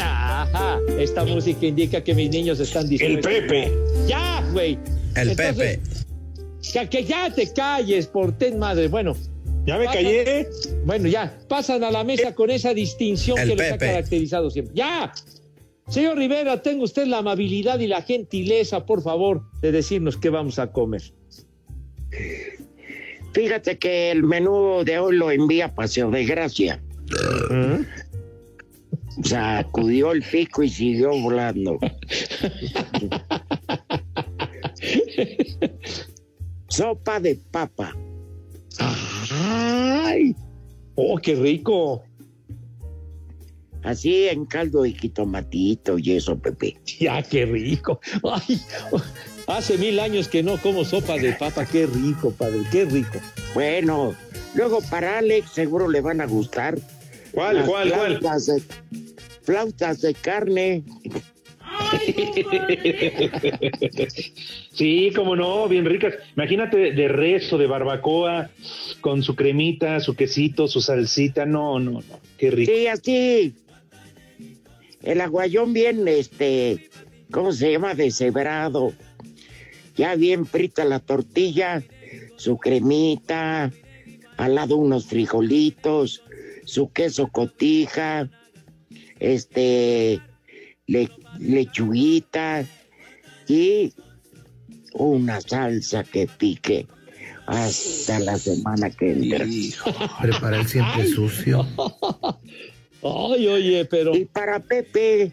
[0.00, 0.78] Ajá.
[0.98, 3.26] Esta música indica que mis niños están El dispuestos.
[3.32, 3.72] Pepe.
[4.06, 4.78] Ya, güey.
[5.16, 5.80] El Entonces, Pepe.
[6.72, 8.88] Que, que ya te calles, por ten madre.
[8.88, 9.14] Bueno,
[9.66, 10.48] Ya me Pasa- callé.
[10.84, 13.86] Bueno, ya, pasan a la mesa con esa distinción El que los ha Pepe.
[13.86, 14.74] caracterizado siempre.
[14.74, 15.12] ¡Ya!
[15.88, 20.58] Señor Rivera, tenga usted la amabilidad y la gentileza, por favor, de decirnos qué vamos
[20.58, 21.02] a comer.
[23.32, 26.82] Fíjate que el menú de hoy lo envía Paseo de Gracia.
[29.22, 31.78] Sacudió el pico y siguió volando.
[36.68, 37.96] Sopa de papa.
[39.30, 40.36] ¡Ay!
[40.94, 42.04] ¡Oh, qué rico!
[43.82, 46.76] Así en caldo y jitomatito y eso, Pepe.
[47.00, 48.00] ¡Ya, qué rico!
[48.24, 48.60] ¡Ay!
[49.46, 51.64] Hace mil años que no como sopa de papa.
[51.64, 52.60] ¡Qué rico, padre!
[52.70, 53.18] ¡Qué rico!
[53.54, 54.14] Bueno,
[54.54, 56.78] luego para Alex seguro le van a gustar.
[57.32, 58.18] ¿Cuál, las cuál, cuál?
[58.18, 58.62] flautas de,
[59.42, 60.84] flautas de carne.
[64.72, 66.14] Sí, como no, bien ricas.
[66.36, 68.50] Imagínate de res o de barbacoa
[69.00, 71.46] con su cremita, su quesito, su salsita.
[71.46, 72.20] No, no, no.
[72.36, 72.72] Qué rico.
[72.72, 73.54] Sí, así.
[75.02, 76.90] El aguayón bien, este,
[77.30, 77.94] ¿cómo se llama?
[77.94, 78.92] Deshebrado.
[79.96, 81.82] Ya bien frita la tortilla,
[82.36, 83.72] su cremita,
[84.36, 86.22] al lado unos frijolitos,
[86.64, 88.28] su queso cotija,
[89.18, 90.20] este,
[90.86, 92.64] le- lechuguita
[93.48, 93.92] y
[94.92, 96.86] una salsa que pique
[97.46, 99.46] hasta la semana que entra.
[100.20, 101.66] Prepara el siempre sucio.
[103.02, 104.14] ¡Ay, oye, pero...
[104.16, 105.32] Y para Pepe,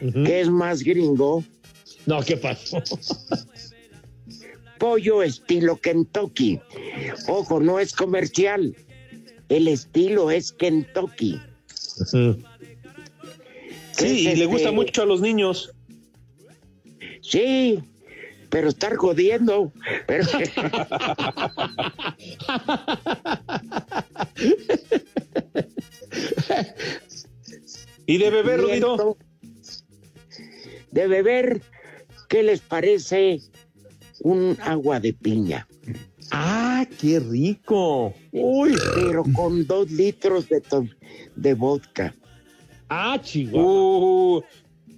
[0.00, 1.44] que es más gringo,
[2.06, 2.82] No, ¿qué pasó?
[4.78, 6.58] pollo estilo Kentucky.
[7.28, 8.74] Ojo, no es comercial.
[9.50, 11.38] El estilo es Kentucky.
[12.06, 12.42] Sí,
[13.98, 15.72] Es y le este- gusta mucho a los niños.
[17.20, 17.78] Sí,
[18.48, 19.70] pero estar jodiendo.
[20.06, 20.24] Pero...
[28.10, 29.16] ¿Y de beber, Rudito?
[30.90, 31.60] De beber,
[32.28, 33.38] ¿qué les parece
[34.22, 35.68] un agua de piña?
[36.32, 38.12] Ah, qué rico.
[38.32, 38.74] Uy.
[38.96, 40.60] Pero con dos litros de,
[41.36, 42.12] de vodka.
[42.88, 44.38] Ah, chihuahua.
[44.38, 44.42] Uh,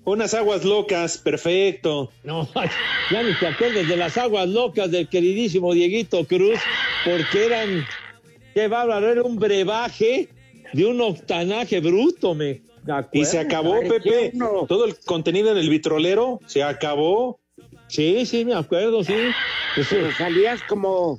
[0.04, 2.10] unas aguas locas, perfecto.
[2.24, 2.48] No,
[3.10, 6.58] ya ni te acuerdes de las aguas locas del queridísimo Dieguito Cruz,
[7.04, 7.84] porque eran,
[8.54, 10.30] qué bárbaro, era un brebaje
[10.72, 12.71] de un octanaje bruto, me.
[13.12, 14.32] Y se acabó, Pepe.
[14.68, 17.40] Todo el contenido en el vitrolero se acabó.
[17.88, 19.14] Sí, sí, me acuerdo, sí.
[19.74, 21.18] Pues, Pero salías como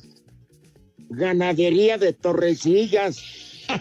[1.09, 3.21] ganadería de torrecillas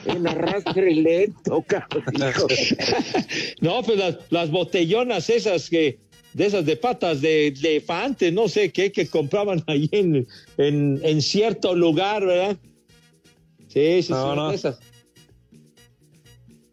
[0.05, 2.05] en arrastre lento, cabrón.
[3.61, 5.99] No, pues las, las botellonas esas que,
[6.35, 10.26] de esas de patas de de elefante, no sé qué, que compraban ahí en,
[10.59, 12.57] en, en cierto lugar, ¿verdad?
[13.68, 14.51] Sí, sí, No, sí, no.
[14.53, 14.78] esas.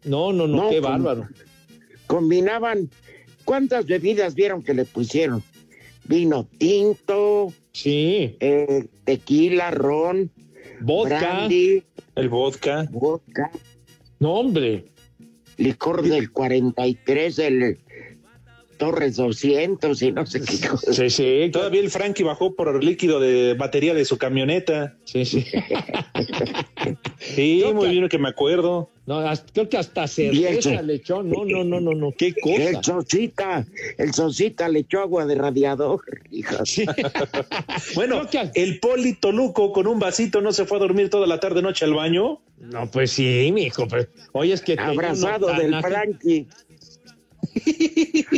[0.04, 1.28] No, no, no, No, qué bárbaro.
[2.06, 2.90] Combinaban,
[3.44, 5.42] ¿cuántas bebidas vieron que le pusieron?
[6.04, 10.30] Vino tinto, sí, eh, tequila, ron,
[10.80, 11.18] Vodka.
[11.18, 11.84] brandy,
[12.16, 12.88] El vodka.
[12.90, 13.50] vodka,
[14.18, 14.86] No, hombre.
[15.56, 17.78] licor del 43, el
[18.80, 20.92] Torres 200 y no sé qué cosa.
[20.92, 21.50] Sí, sí.
[21.52, 24.96] Todavía el Frankie bajó por el líquido de batería de su camioneta.
[25.04, 25.44] Sí, sí.
[27.18, 28.90] Sí, muy bien que me acuerdo.
[29.06, 31.22] No, hasta- creo que hasta el cerveza le echó.
[31.22, 32.82] No, no, no, no, no, qué El cosa.
[32.82, 33.66] Sosita,
[33.98, 36.00] el Sosita le echó agua de radiador,
[36.30, 36.64] hija.
[36.64, 36.86] Sí.
[37.94, 41.38] Bueno, que- el Poli Toluco con un vasito no se fue a dormir toda la
[41.40, 42.40] tarde noche al baño.
[42.58, 43.86] No, pues sí, mijo.
[43.88, 45.74] Pero, oye, es que Abrazado del.
[45.80, 46.46] Frankie.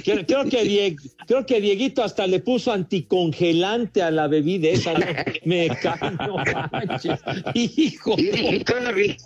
[0.05, 0.97] Creo, creo que Die-
[1.27, 4.95] creo que Dieguito hasta le puso anticongelante a la bebida esa.
[4.95, 5.05] ¿no?
[5.45, 6.37] Me cae, no
[6.73, 7.21] manches.
[7.55, 8.15] Hijo.
[8.19, 9.17] Y, y todavía,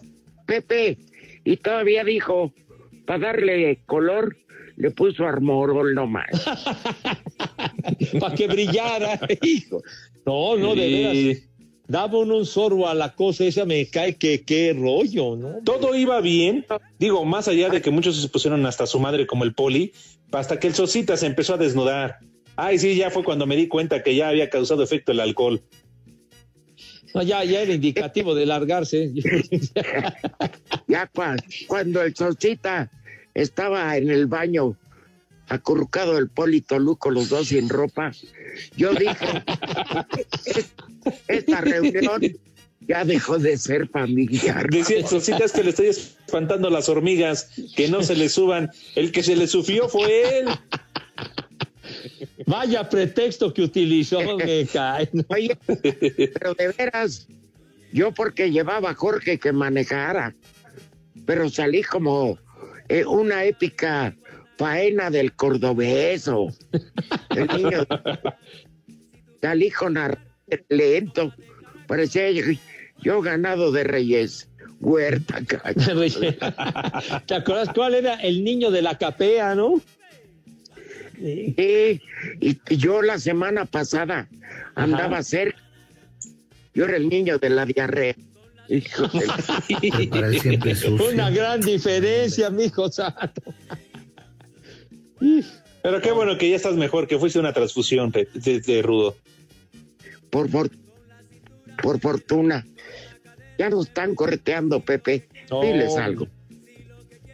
[0.46, 0.98] Pepe,
[1.44, 2.52] y todavía dijo,
[3.06, 4.36] para darle color,
[4.76, 6.26] le puso armorol nomás.
[8.20, 9.82] para que brillara, hijo.
[10.24, 11.42] No, no, de veras.
[11.88, 15.60] Daba un sorbo a la cosa esa, me cae que qué rollo, ¿no?
[15.64, 16.66] todo iba bien.
[16.98, 19.92] Digo, más allá de que muchos se pusieron hasta su madre como el Poli,
[20.32, 22.18] hasta que el Sosita se empezó a desnudar.
[22.56, 25.62] Ay, sí, ya fue cuando me di cuenta que ya había causado efecto el alcohol.
[27.14, 29.12] No, ya, ya era indicativo de largarse.
[30.88, 32.90] Ya cua- cuando el Sosita
[33.34, 34.76] estaba en el baño,
[35.48, 38.12] acurrucado el Polito Luco, los dos sin ropa,
[38.76, 39.44] yo dije,
[41.28, 42.22] esta reunión
[42.80, 44.68] ya dejó de ser familiar.
[44.70, 48.70] Decía Sosita es que le estoy espantando las hormigas, que no se le suban.
[48.94, 50.48] El que se le subió fue él.
[52.46, 55.08] Vaya pretexto que utilizó, me cae.
[55.12, 55.24] ¿no?
[55.28, 55.56] Oye,
[56.34, 57.26] pero de veras,
[57.92, 60.34] yo porque llevaba a Jorge que manejara,
[61.24, 62.38] pero salí como
[62.88, 64.14] eh, una épica
[64.58, 66.48] faena del cordobés o
[67.30, 67.86] el niño.
[69.78, 70.18] Con ar-
[70.68, 71.32] lento,
[71.86, 72.42] parecía yo,
[73.02, 74.48] yo ganado de Reyes.
[74.80, 75.40] Huerta.
[77.26, 79.80] ¿Te acuerdas cuál era el niño de la capea, no?
[81.18, 82.02] Sí,
[82.40, 84.28] y y yo la semana pasada
[84.74, 85.58] andaba cerca.
[86.74, 88.14] Yo era el niño de la diarrea.
[88.68, 90.88] Hijo de-.
[91.14, 93.42] Una gran diferencia, mijo santo.
[95.82, 99.16] Pero qué bueno que ya estás mejor, que fuiste una transfusión de, de rudo.
[100.30, 100.70] por, for-
[101.82, 102.66] por fortuna.
[103.58, 105.28] Ya nos están correteando, Pepe.
[105.50, 105.62] No.
[105.62, 106.26] Diles algo.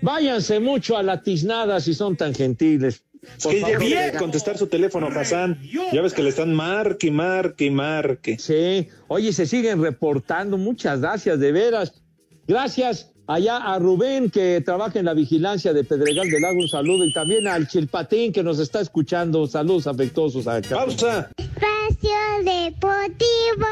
[0.01, 3.03] Váyanse mucho a la tiznada si son tan gentiles.
[3.22, 4.18] Es Por que ya favor.
[4.18, 5.61] contestar su teléfono, Hassan.
[5.93, 8.37] Ya ves que le están marque, marque, marque.
[8.39, 10.59] Sí, oye, se siguen reportando.
[10.59, 12.03] Muchas gracias, de veras.
[12.49, 16.61] Gracias allá a Rubén, que trabaja en la vigilancia de Pedregal del Lago.
[16.61, 17.05] Un saludo.
[17.05, 19.47] Y también al Chilpatín, que nos está escuchando.
[19.47, 20.76] Saludos afectuosos acá.
[20.76, 21.30] Pausa.
[21.37, 22.11] Espacio
[22.45, 23.66] Deportivo.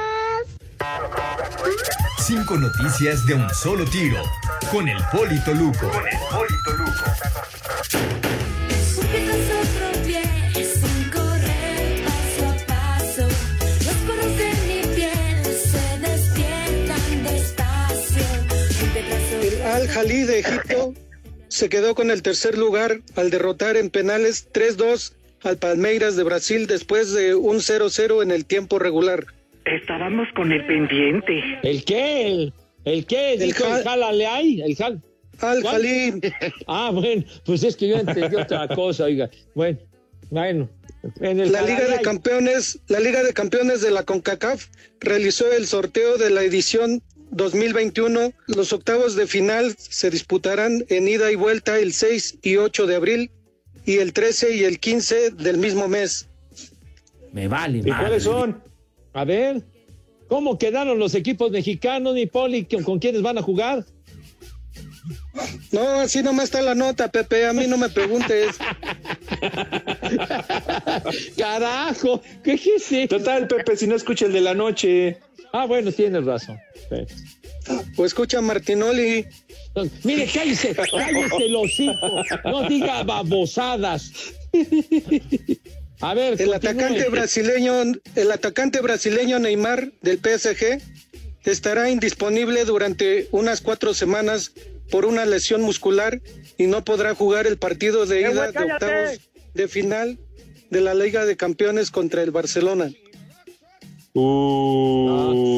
[2.19, 4.23] Cinco noticias de un solo tiro.
[4.73, 5.89] Con el Polito Luco.
[5.91, 6.71] Con el Polito
[7.91, 8.40] Porque
[19.81, 20.95] pedazo El Al Jalí de Egipto
[21.49, 25.13] se quedó con el tercer lugar al derrotar en penales 3-2
[25.43, 29.25] al Palmeiras de Brasil después de un 0-0 en el tiempo regular.
[29.65, 31.43] Estábamos con el pendiente.
[31.63, 32.27] ¿El qué?
[32.27, 32.53] ¿El,
[32.85, 33.35] el qué?
[33.35, 35.03] El Dijo el jal- ahí, el jal.
[35.41, 35.63] Al.
[35.63, 36.21] Jalí,
[36.67, 39.31] Ah, bueno, pues es que yo entendí otra cosa, oiga.
[39.55, 39.79] Bueno,
[40.31, 40.69] bueno.
[41.21, 42.03] En el la Liga de.
[42.03, 44.67] Campeones, la Liga de Campeones de la CONCACAF
[45.01, 48.33] realizó el sorteo de la edición 2021.
[48.47, 52.97] Los octavos de final se disputarán en ida y vuelta el 6 y 8 de
[52.97, 53.31] abril
[53.85, 56.29] y el 13 y el 15 del mismo mes.
[57.33, 58.63] Me vale, ¿Y cuáles son?
[59.13, 59.63] A ver.
[60.29, 62.65] ¿Cómo quedaron los equipos mexicanos, mi Poli?
[62.65, 63.85] ¿Con, con quiénes van a jugar?
[65.73, 67.47] No, así nomás está la nota, Pepe.
[67.47, 68.57] A mí no me preguntes.
[71.37, 73.09] Carajo, ¿qué es eso?
[73.19, 75.19] Total, Pepe, si no escucha el de la noche.
[75.53, 76.59] Ah, bueno, tienes razón.
[76.89, 77.77] Sí.
[77.97, 79.27] O escucha a Martinoli.
[80.05, 82.25] Mire, cállese, cállese el hocico.
[82.45, 84.11] No diga babosadas.
[86.01, 86.55] A ver, El continúe.
[86.55, 87.83] atacante brasileño,
[88.17, 90.81] el atacante brasileño Neymar del PSG
[91.45, 94.53] estará indisponible durante unas cuatro semanas
[94.91, 96.21] por una lesión muscular
[96.59, 99.21] y no podrá jugar el partido de ida de octavos
[99.55, 100.19] de final
[100.71, 102.93] de la Liga de Campeones contra el Barcelona.
[104.15, 105.49] Uh,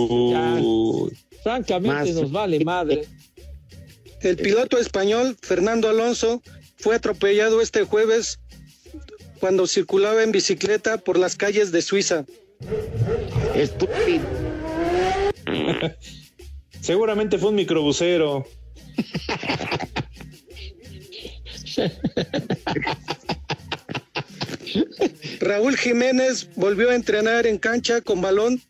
[1.42, 3.06] Francamente nos vale madre.
[4.20, 6.42] El piloto español Fernando Alonso
[6.76, 8.38] fue atropellado este jueves
[9.40, 12.24] cuando circulaba en bicicleta por las calles de Suiza.
[13.54, 14.24] Estúpido.
[16.80, 18.46] Seguramente fue un microbusero.
[25.40, 28.60] Raúl Jiménez volvió a entrenar en cancha con balón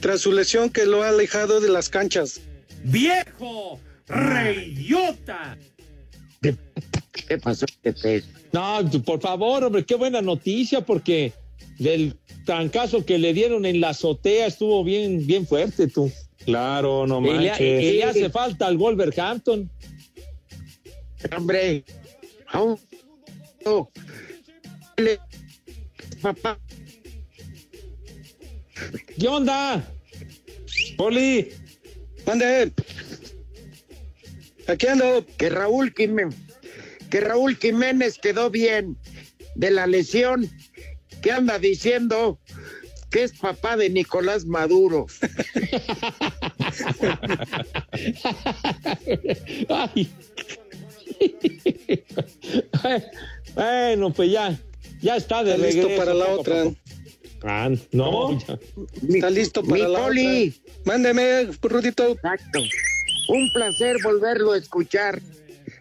[0.00, 2.40] tras su lesión que lo ha alejado de las canchas.
[2.84, 3.80] ¡Viejo!
[4.08, 5.56] ¡Reyota!
[6.40, 8.24] ¿Qué pasó, Pepe?
[8.52, 11.32] No, por favor, hombre, qué buena noticia, porque
[11.78, 16.10] del trancazo que le dieron en la azotea estuvo bien, bien fuerte, tú.
[16.50, 17.82] Claro, no Y le, manches.
[17.82, 19.70] y le hace falta al Wolverhampton.
[21.36, 21.84] Hombre,
[22.48, 22.78] aún
[23.64, 23.90] no.
[26.20, 26.58] Papá,
[29.18, 29.82] ¿Qué onda?
[30.96, 31.48] Poli,
[32.26, 32.72] Mande.
[34.66, 35.24] Aquí ando.
[35.38, 36.34] que Raúl Jiménez,
[37.10, 38.96] que Raúl Jiménez quedó bien
[39.54, 40.48] de la lesión.
[41.22, 42.38] ¿Qué anda diciendo?
[43.10, 45.06] Que es papá de Nicolás Maduro.
[49.68, 50.08] Ay.
[53.54, 54.58] bueno, pues ya,
[55.00, 56.64] ya está de Está listo para la poco otra.
[56.64, 56.76] poco.
[57.42, 58.38] Ah, no.
[59.08, 60.48] Está listo para Mi la Poli.
[60.48, 60.72] otra.
[60.84, 62.12] Mándeme, Rudito.
[62.12, 62.58] Exacto.
[63.28, 65.20] Un placer volverlo a escuchar.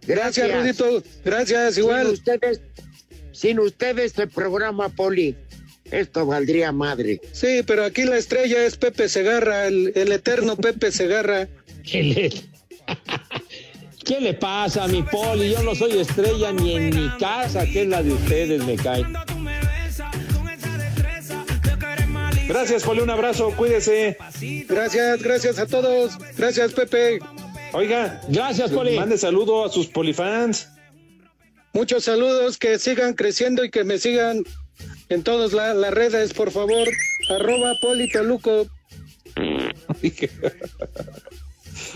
[0.08, 1.04] Gracias, Rudito.
[1.24, 2.08] Gracias, Sin igual.
[2.08, 2.62] ustedes,
[3.32, 5.36] sin ustedes este programa, Poli,
[5.92, 7.22] esto valdría madre.
[7.32, 11.48] Sí, pero aquí la estrella es Pepe Segarra, el, el eterno Pepe Segarra.
[11.84, 12.30] ¿Qué le,
[14.06, 15.52] ¿Qué le pasa a mi poli?
[15.52, 19.04] Yo no soy estrella ni en mi casa, que es la de ustedes, me cae.
[22.48, 24.18] gracias, Poli, un abrazo, cuídese.
[24.68, 26.18] Gracias, gracias a todos.
[26.38, 27.20] Gracias, Pepe.
[27.74, 28.98] Oiga, Gracias, Poli.
[28.98, 30.68] mande saludo a sus polifans.
[31.74, 34.44] Muchos saludos, que sigan creciendo y que me sigan
[35.10, 36.88] en todas la- las redes, por favor.
[37.30, 38.68] Arroba Poli Toluco.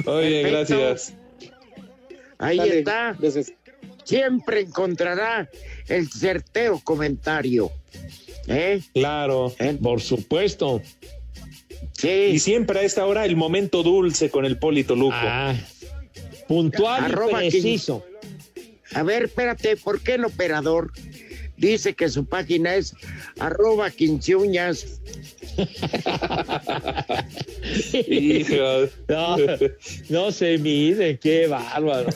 [0.05, 0.77] Oye, Perfecto.
[0.77, 1.13] gracias.
[2.37, 3.15] Ahí Dale, está.
[3.19, 3.53] gracias.
[4.03, 5.49] Siempre encontrará
[5.87, 7.71] el certero comentario.
[8.47, 8.81] ¿Eh?
[8.93, 9.53] Claro.
[9.81, 10.81] Por supuesto.
[12.01, 12.39] Y Sí.
[12.39, 15.15] siempre a esta hora el momento dulce con el Polito Luco.
[15.17, 15.55] Ah,
[16.47, 18.05] puntual Arroba y preciso.
[18.93, 20.91] A ver, espérate, ¿por qué el operador
[21.67, 22.95] dice que su página es
[23.39, 24.99] arroba quinceuñas?
[28.07, 28.89] Hijo.
[29.07, 29.37] No,
[30.09, 32.09] no se mide, qué bárbaro.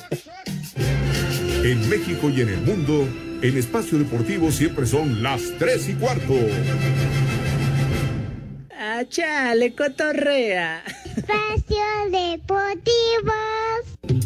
[1.63, 3.07] En México y en el mundo,
[3.41, 6.35] en Espacio Deportivo siempre son las 3 y cuarto.
[8.71, 10.83] Ah, chale, cotorrea.
[11.15, 11.77] Espacio
[12.11, 13.33] Deportivo.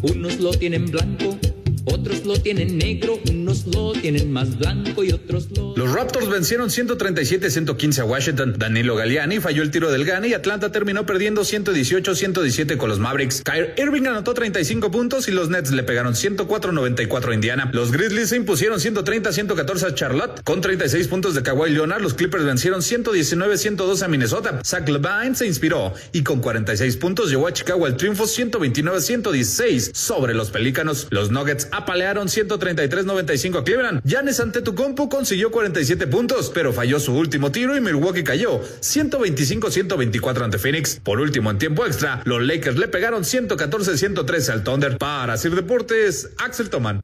[0.04, 1.38] Unos lo tienen blanco,
[1.86, 5.76] otros lo tienen negro, unos lo tienen más blanco y otros lo...
[5.76, 8.56] Los Raptors vencieron 137-115 a Washington.
[8.58, 13.42] Danilo Galliani falló el tiro del Gane y Atlanta terminó perdiendo 118-117 con los Mavericks.
[13.44, 17.70] Kyrie Irving anotó 35 puntos y los Nets le pegaron 104-94 a Indiana.
[17.74, 20.42] Los Grizzlies se impusieron 130-114 a Charlotte.
[20.44, 24.62] Con 36 puntos de Kawhi Leonard, los Clippers vencieron 119-112 a Minnesota.
[24.64, 30.34] Zach Levine se inspiró y con 46 puntos llevó a Chicago al triunfo 129-116 sobre
[30.34, 31.08] los Pelícanos.
[31.10, 34.02] Los Nuggets apalearon 133-95 a Cleveland.
[34.04, 40.58] Giannis Antetokounmpo consiguió 47 puntos, pero falló su último tiro y Milwaukee cayó 125-124 ante
[40.58, 41.00] Phoenix.
[41.04, 44.98] Por último, en tiempo extra, los Lakers le pegaron 114-113 al Thunder.
[44.98, 47.02] Para Sir Deportes, Axel Toman.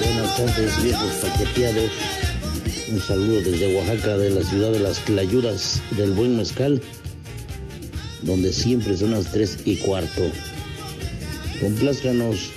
[0.00, 1.90] Buenas tardes, viejos paqueteados.
[2.90, 6.82] Un saludo desde Oaxaca, de la ciudad de las Clayuras del Buen Mezcal,
[8.24, 10.22] donde siempre son las tres y cuarto.
[11.60, 12.50] Complázcanos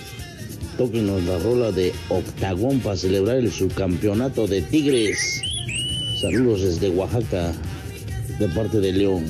[0.78, 5.41] tóquenos la rola de Octagón para celebrar el subcampeonato de Tigres.
[6.22, 7.51] Saludos desde Oaxaca,
[8.39, 9.26] de parte de León.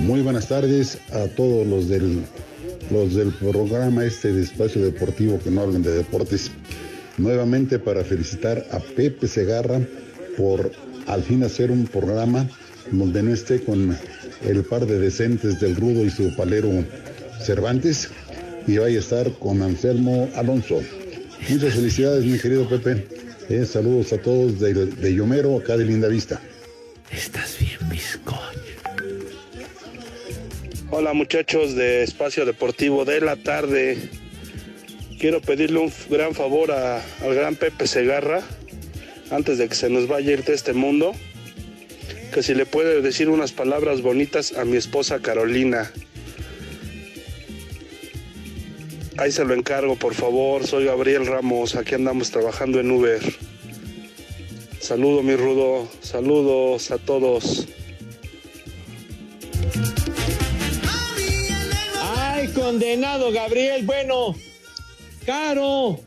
[0.00, 2.22] Muy buenas tardes a todos los del,
[2.90, 6.50] los del programa este de Espacio Deportivo que no hablan de deportes.
[7.16, 9.80] Nuevamente para felicitar a Pepe Segarra
[10.36, 10.70] por
[11.06, 12.48] al fin hacer un programa
[12.90, 13.96] donde no esté con
[14.44, 16.70] el par de decentes del Rudo y su palero
[17.44, 18.08] Cervantes
[18.66, 20.82] y vaya a estar con Anselmo Alonso.
[21.48, 23.06] Muchas felicidades mi querido Pepe.
[23.48, 26.40] Eh, saludos a todos de, de Yomero, acá de Linda Vista.
[27.10, 28.38] Estás bien, bizcocho.
[30.92, 33.96] Hola muchachos de Espacio Deportivo de la tarde.
[35.18, 38.42] Quiero pedirle un gran favor a- al gran Pepe Segarra,
[39.30, 41.12] antes de que se nos vaya a ir de este mundo,
[42.30, 45.90] que si le puede decir unas palabras bonitas a mi esposa Carolina.
[49.16, 50.66] Ahí se lo encargo, por favor.
[50.66, 53.20] Soy Gabriel Ramos, aquí andamos trabajando en Uber.
[54.80, 55.88] Saludo, mi rudo.
[56.00, 57.66] Saludos a todos.
[62.16, 63.84] Ay, condenado Gabriel.
[63.84, 64.34] Bueno,
[65.26, 66.00] Caro,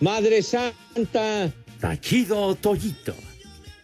[0.00, 1.52] Madre Santa.
[1.80, 3.14] Tachido Toyito.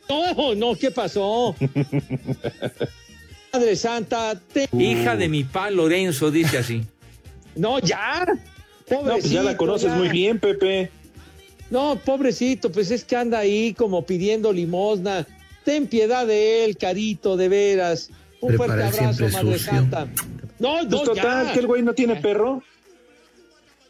[0.08, 1.54] No, no, ¿qué pasó?
[3.52, 4.68] Madre Santa, te...
[4.78, 6.82] Hija de mi pa Lorenzo, dice así.
[7.54, 8.26] No, ya.
[8.90, 9.96] No, pues ya la Pobrecito, conoces ya.
[9.96, 10.90] muy bien, Pepe.
[11.70, 15.26] No, pobrecito, pues es que anda ahí como pidiendo limosna.
[15.64, 18.10] Ten piedad de él, carito, de veras.
[18.40, 19.72] Un Prepara fuerte abrazo, Madre sucio.
[19.72, 20.06] Santa.
[20.60, 21.52] No, no, Pues total, ya.
[21.52, 22.62] que el güey no tiene perro.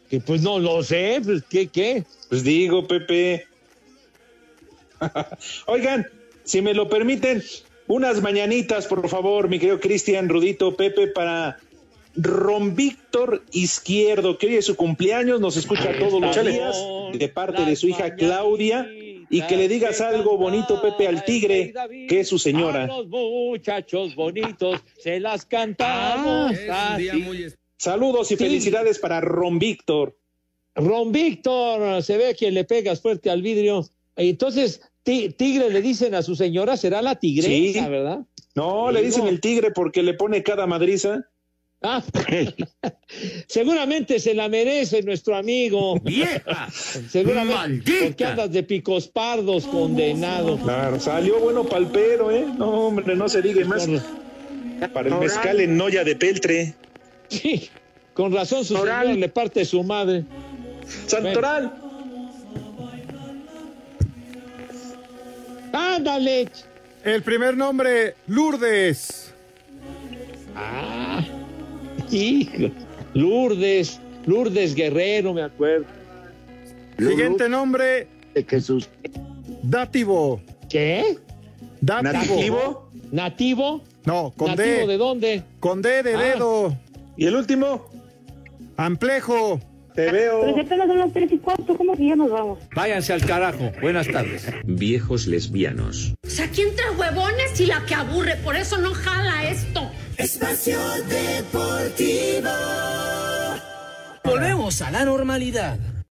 [0.09, 2.03] Que pues no lo sé, pues qué, qué.
[2.29, 3.45] Pues digo, Pepe.
[5.67, 6.07] Oigan,
[6.43, 7.43] si me lo permiten,
[7.87, 11.59] unas mañanitas, por favor, mi querido Cristian, Rudito, Pepe, para
[12.15, 16.77] Ron Víctor Izquierdo, que hoy es su cumpleaños, nos escucha todos los días,
[17.13, 18.87] de parte de su hija Claudia,
[19.29, 21.73] y que le digas algo bonito, Pepe, al tigre,
[22.07, 22.87] que es su A señora.
[22.87, 26.53] los muchachos bonitos se las cantamos.
[26.69, 27.09] así.
[27.77, 28.43] Saludos y Sí.
[28.43, 30.17] felicidades para Ron Víctor.
[30.75, 33.85] Ron Víctor, se ve que le pegas fuerte al vidrio.
[34.17, 37.89] Entonces, ti- tigre le dicen a su señora, será la tigresa, Sí.
[37.89, 38.19] ¿verdad?
[38.55, 41.25] No, le dicen el tigre porque le pone cada madriza.
[41.83, 42.03] Ah,
[43.47, 45.99] seguramente se la merece nuestro amigo.
[45.99, 46.67] ¡Vieja!
[47.09, 47.55] Seguramente.
[47.55, 48.05] ¡Maldita!
[48.05, 50.57] Porque andas de picos pardos, condenado.
[50.57, 52.45] Claro, salió bueno palpero, ¿eh?
[52.57, 53.87] No, hombre, no se diga más.
[54.93, 56.73] Para el mezcal en Noya de Peltre.
[57.29, 57.69] Sí,
[58.13, 60.23] con razón su señor le parte su madre.
[61.05, 61.73] Santoral.
[65.77, 66.49] Ándale.
[67.03, 69.31] El primer nombre, Lourdes.
[70.55, 71.23] Ah,
[72.11, 72.71] hijo.
[73.13, 75.85] Lourdes, Lourdes Guerrero, me acuerdo.
[76.97, 78.89] Siguiente nombre, De Jesús.
[79.61, 80.41] Dativo.
[80.69, 81.17] ¿Qué?
[81.79, 82.11] Dativo.
[82.35, 82.89] ¿Nativo?
[83.11, 83.81] ¿Nativo?
[84.05, 84.87] No, con ¿Nativo D.
[84.87, 85.43] de dónde?
[85.59, 86.19] Con D de Ah.
[86.19, 86.77] dedo.
[87.15, 87.85] ¿Y el último?
[88.77, 89.59] Amplejo.
[89.97, 90.41] Te veo.
[90.41, 92.59] Pero si apenas son las tres y cuarto, ¿cómo que ya nos vamos?
[92.75, 93.71] Váyanse al carajo.
[93.81, 94.45] Buenas tardes.
[94.63, 96.13] Viejos lesbianos.
[96.23, 99.89] O sea, aquí entre huevones y la que aburre, por eso no jala esto.
[100.17, 100.77] Espacio
[101.09, 102.51] Deportivo.
[104.23, 105.79] Volvemos a la normalidad.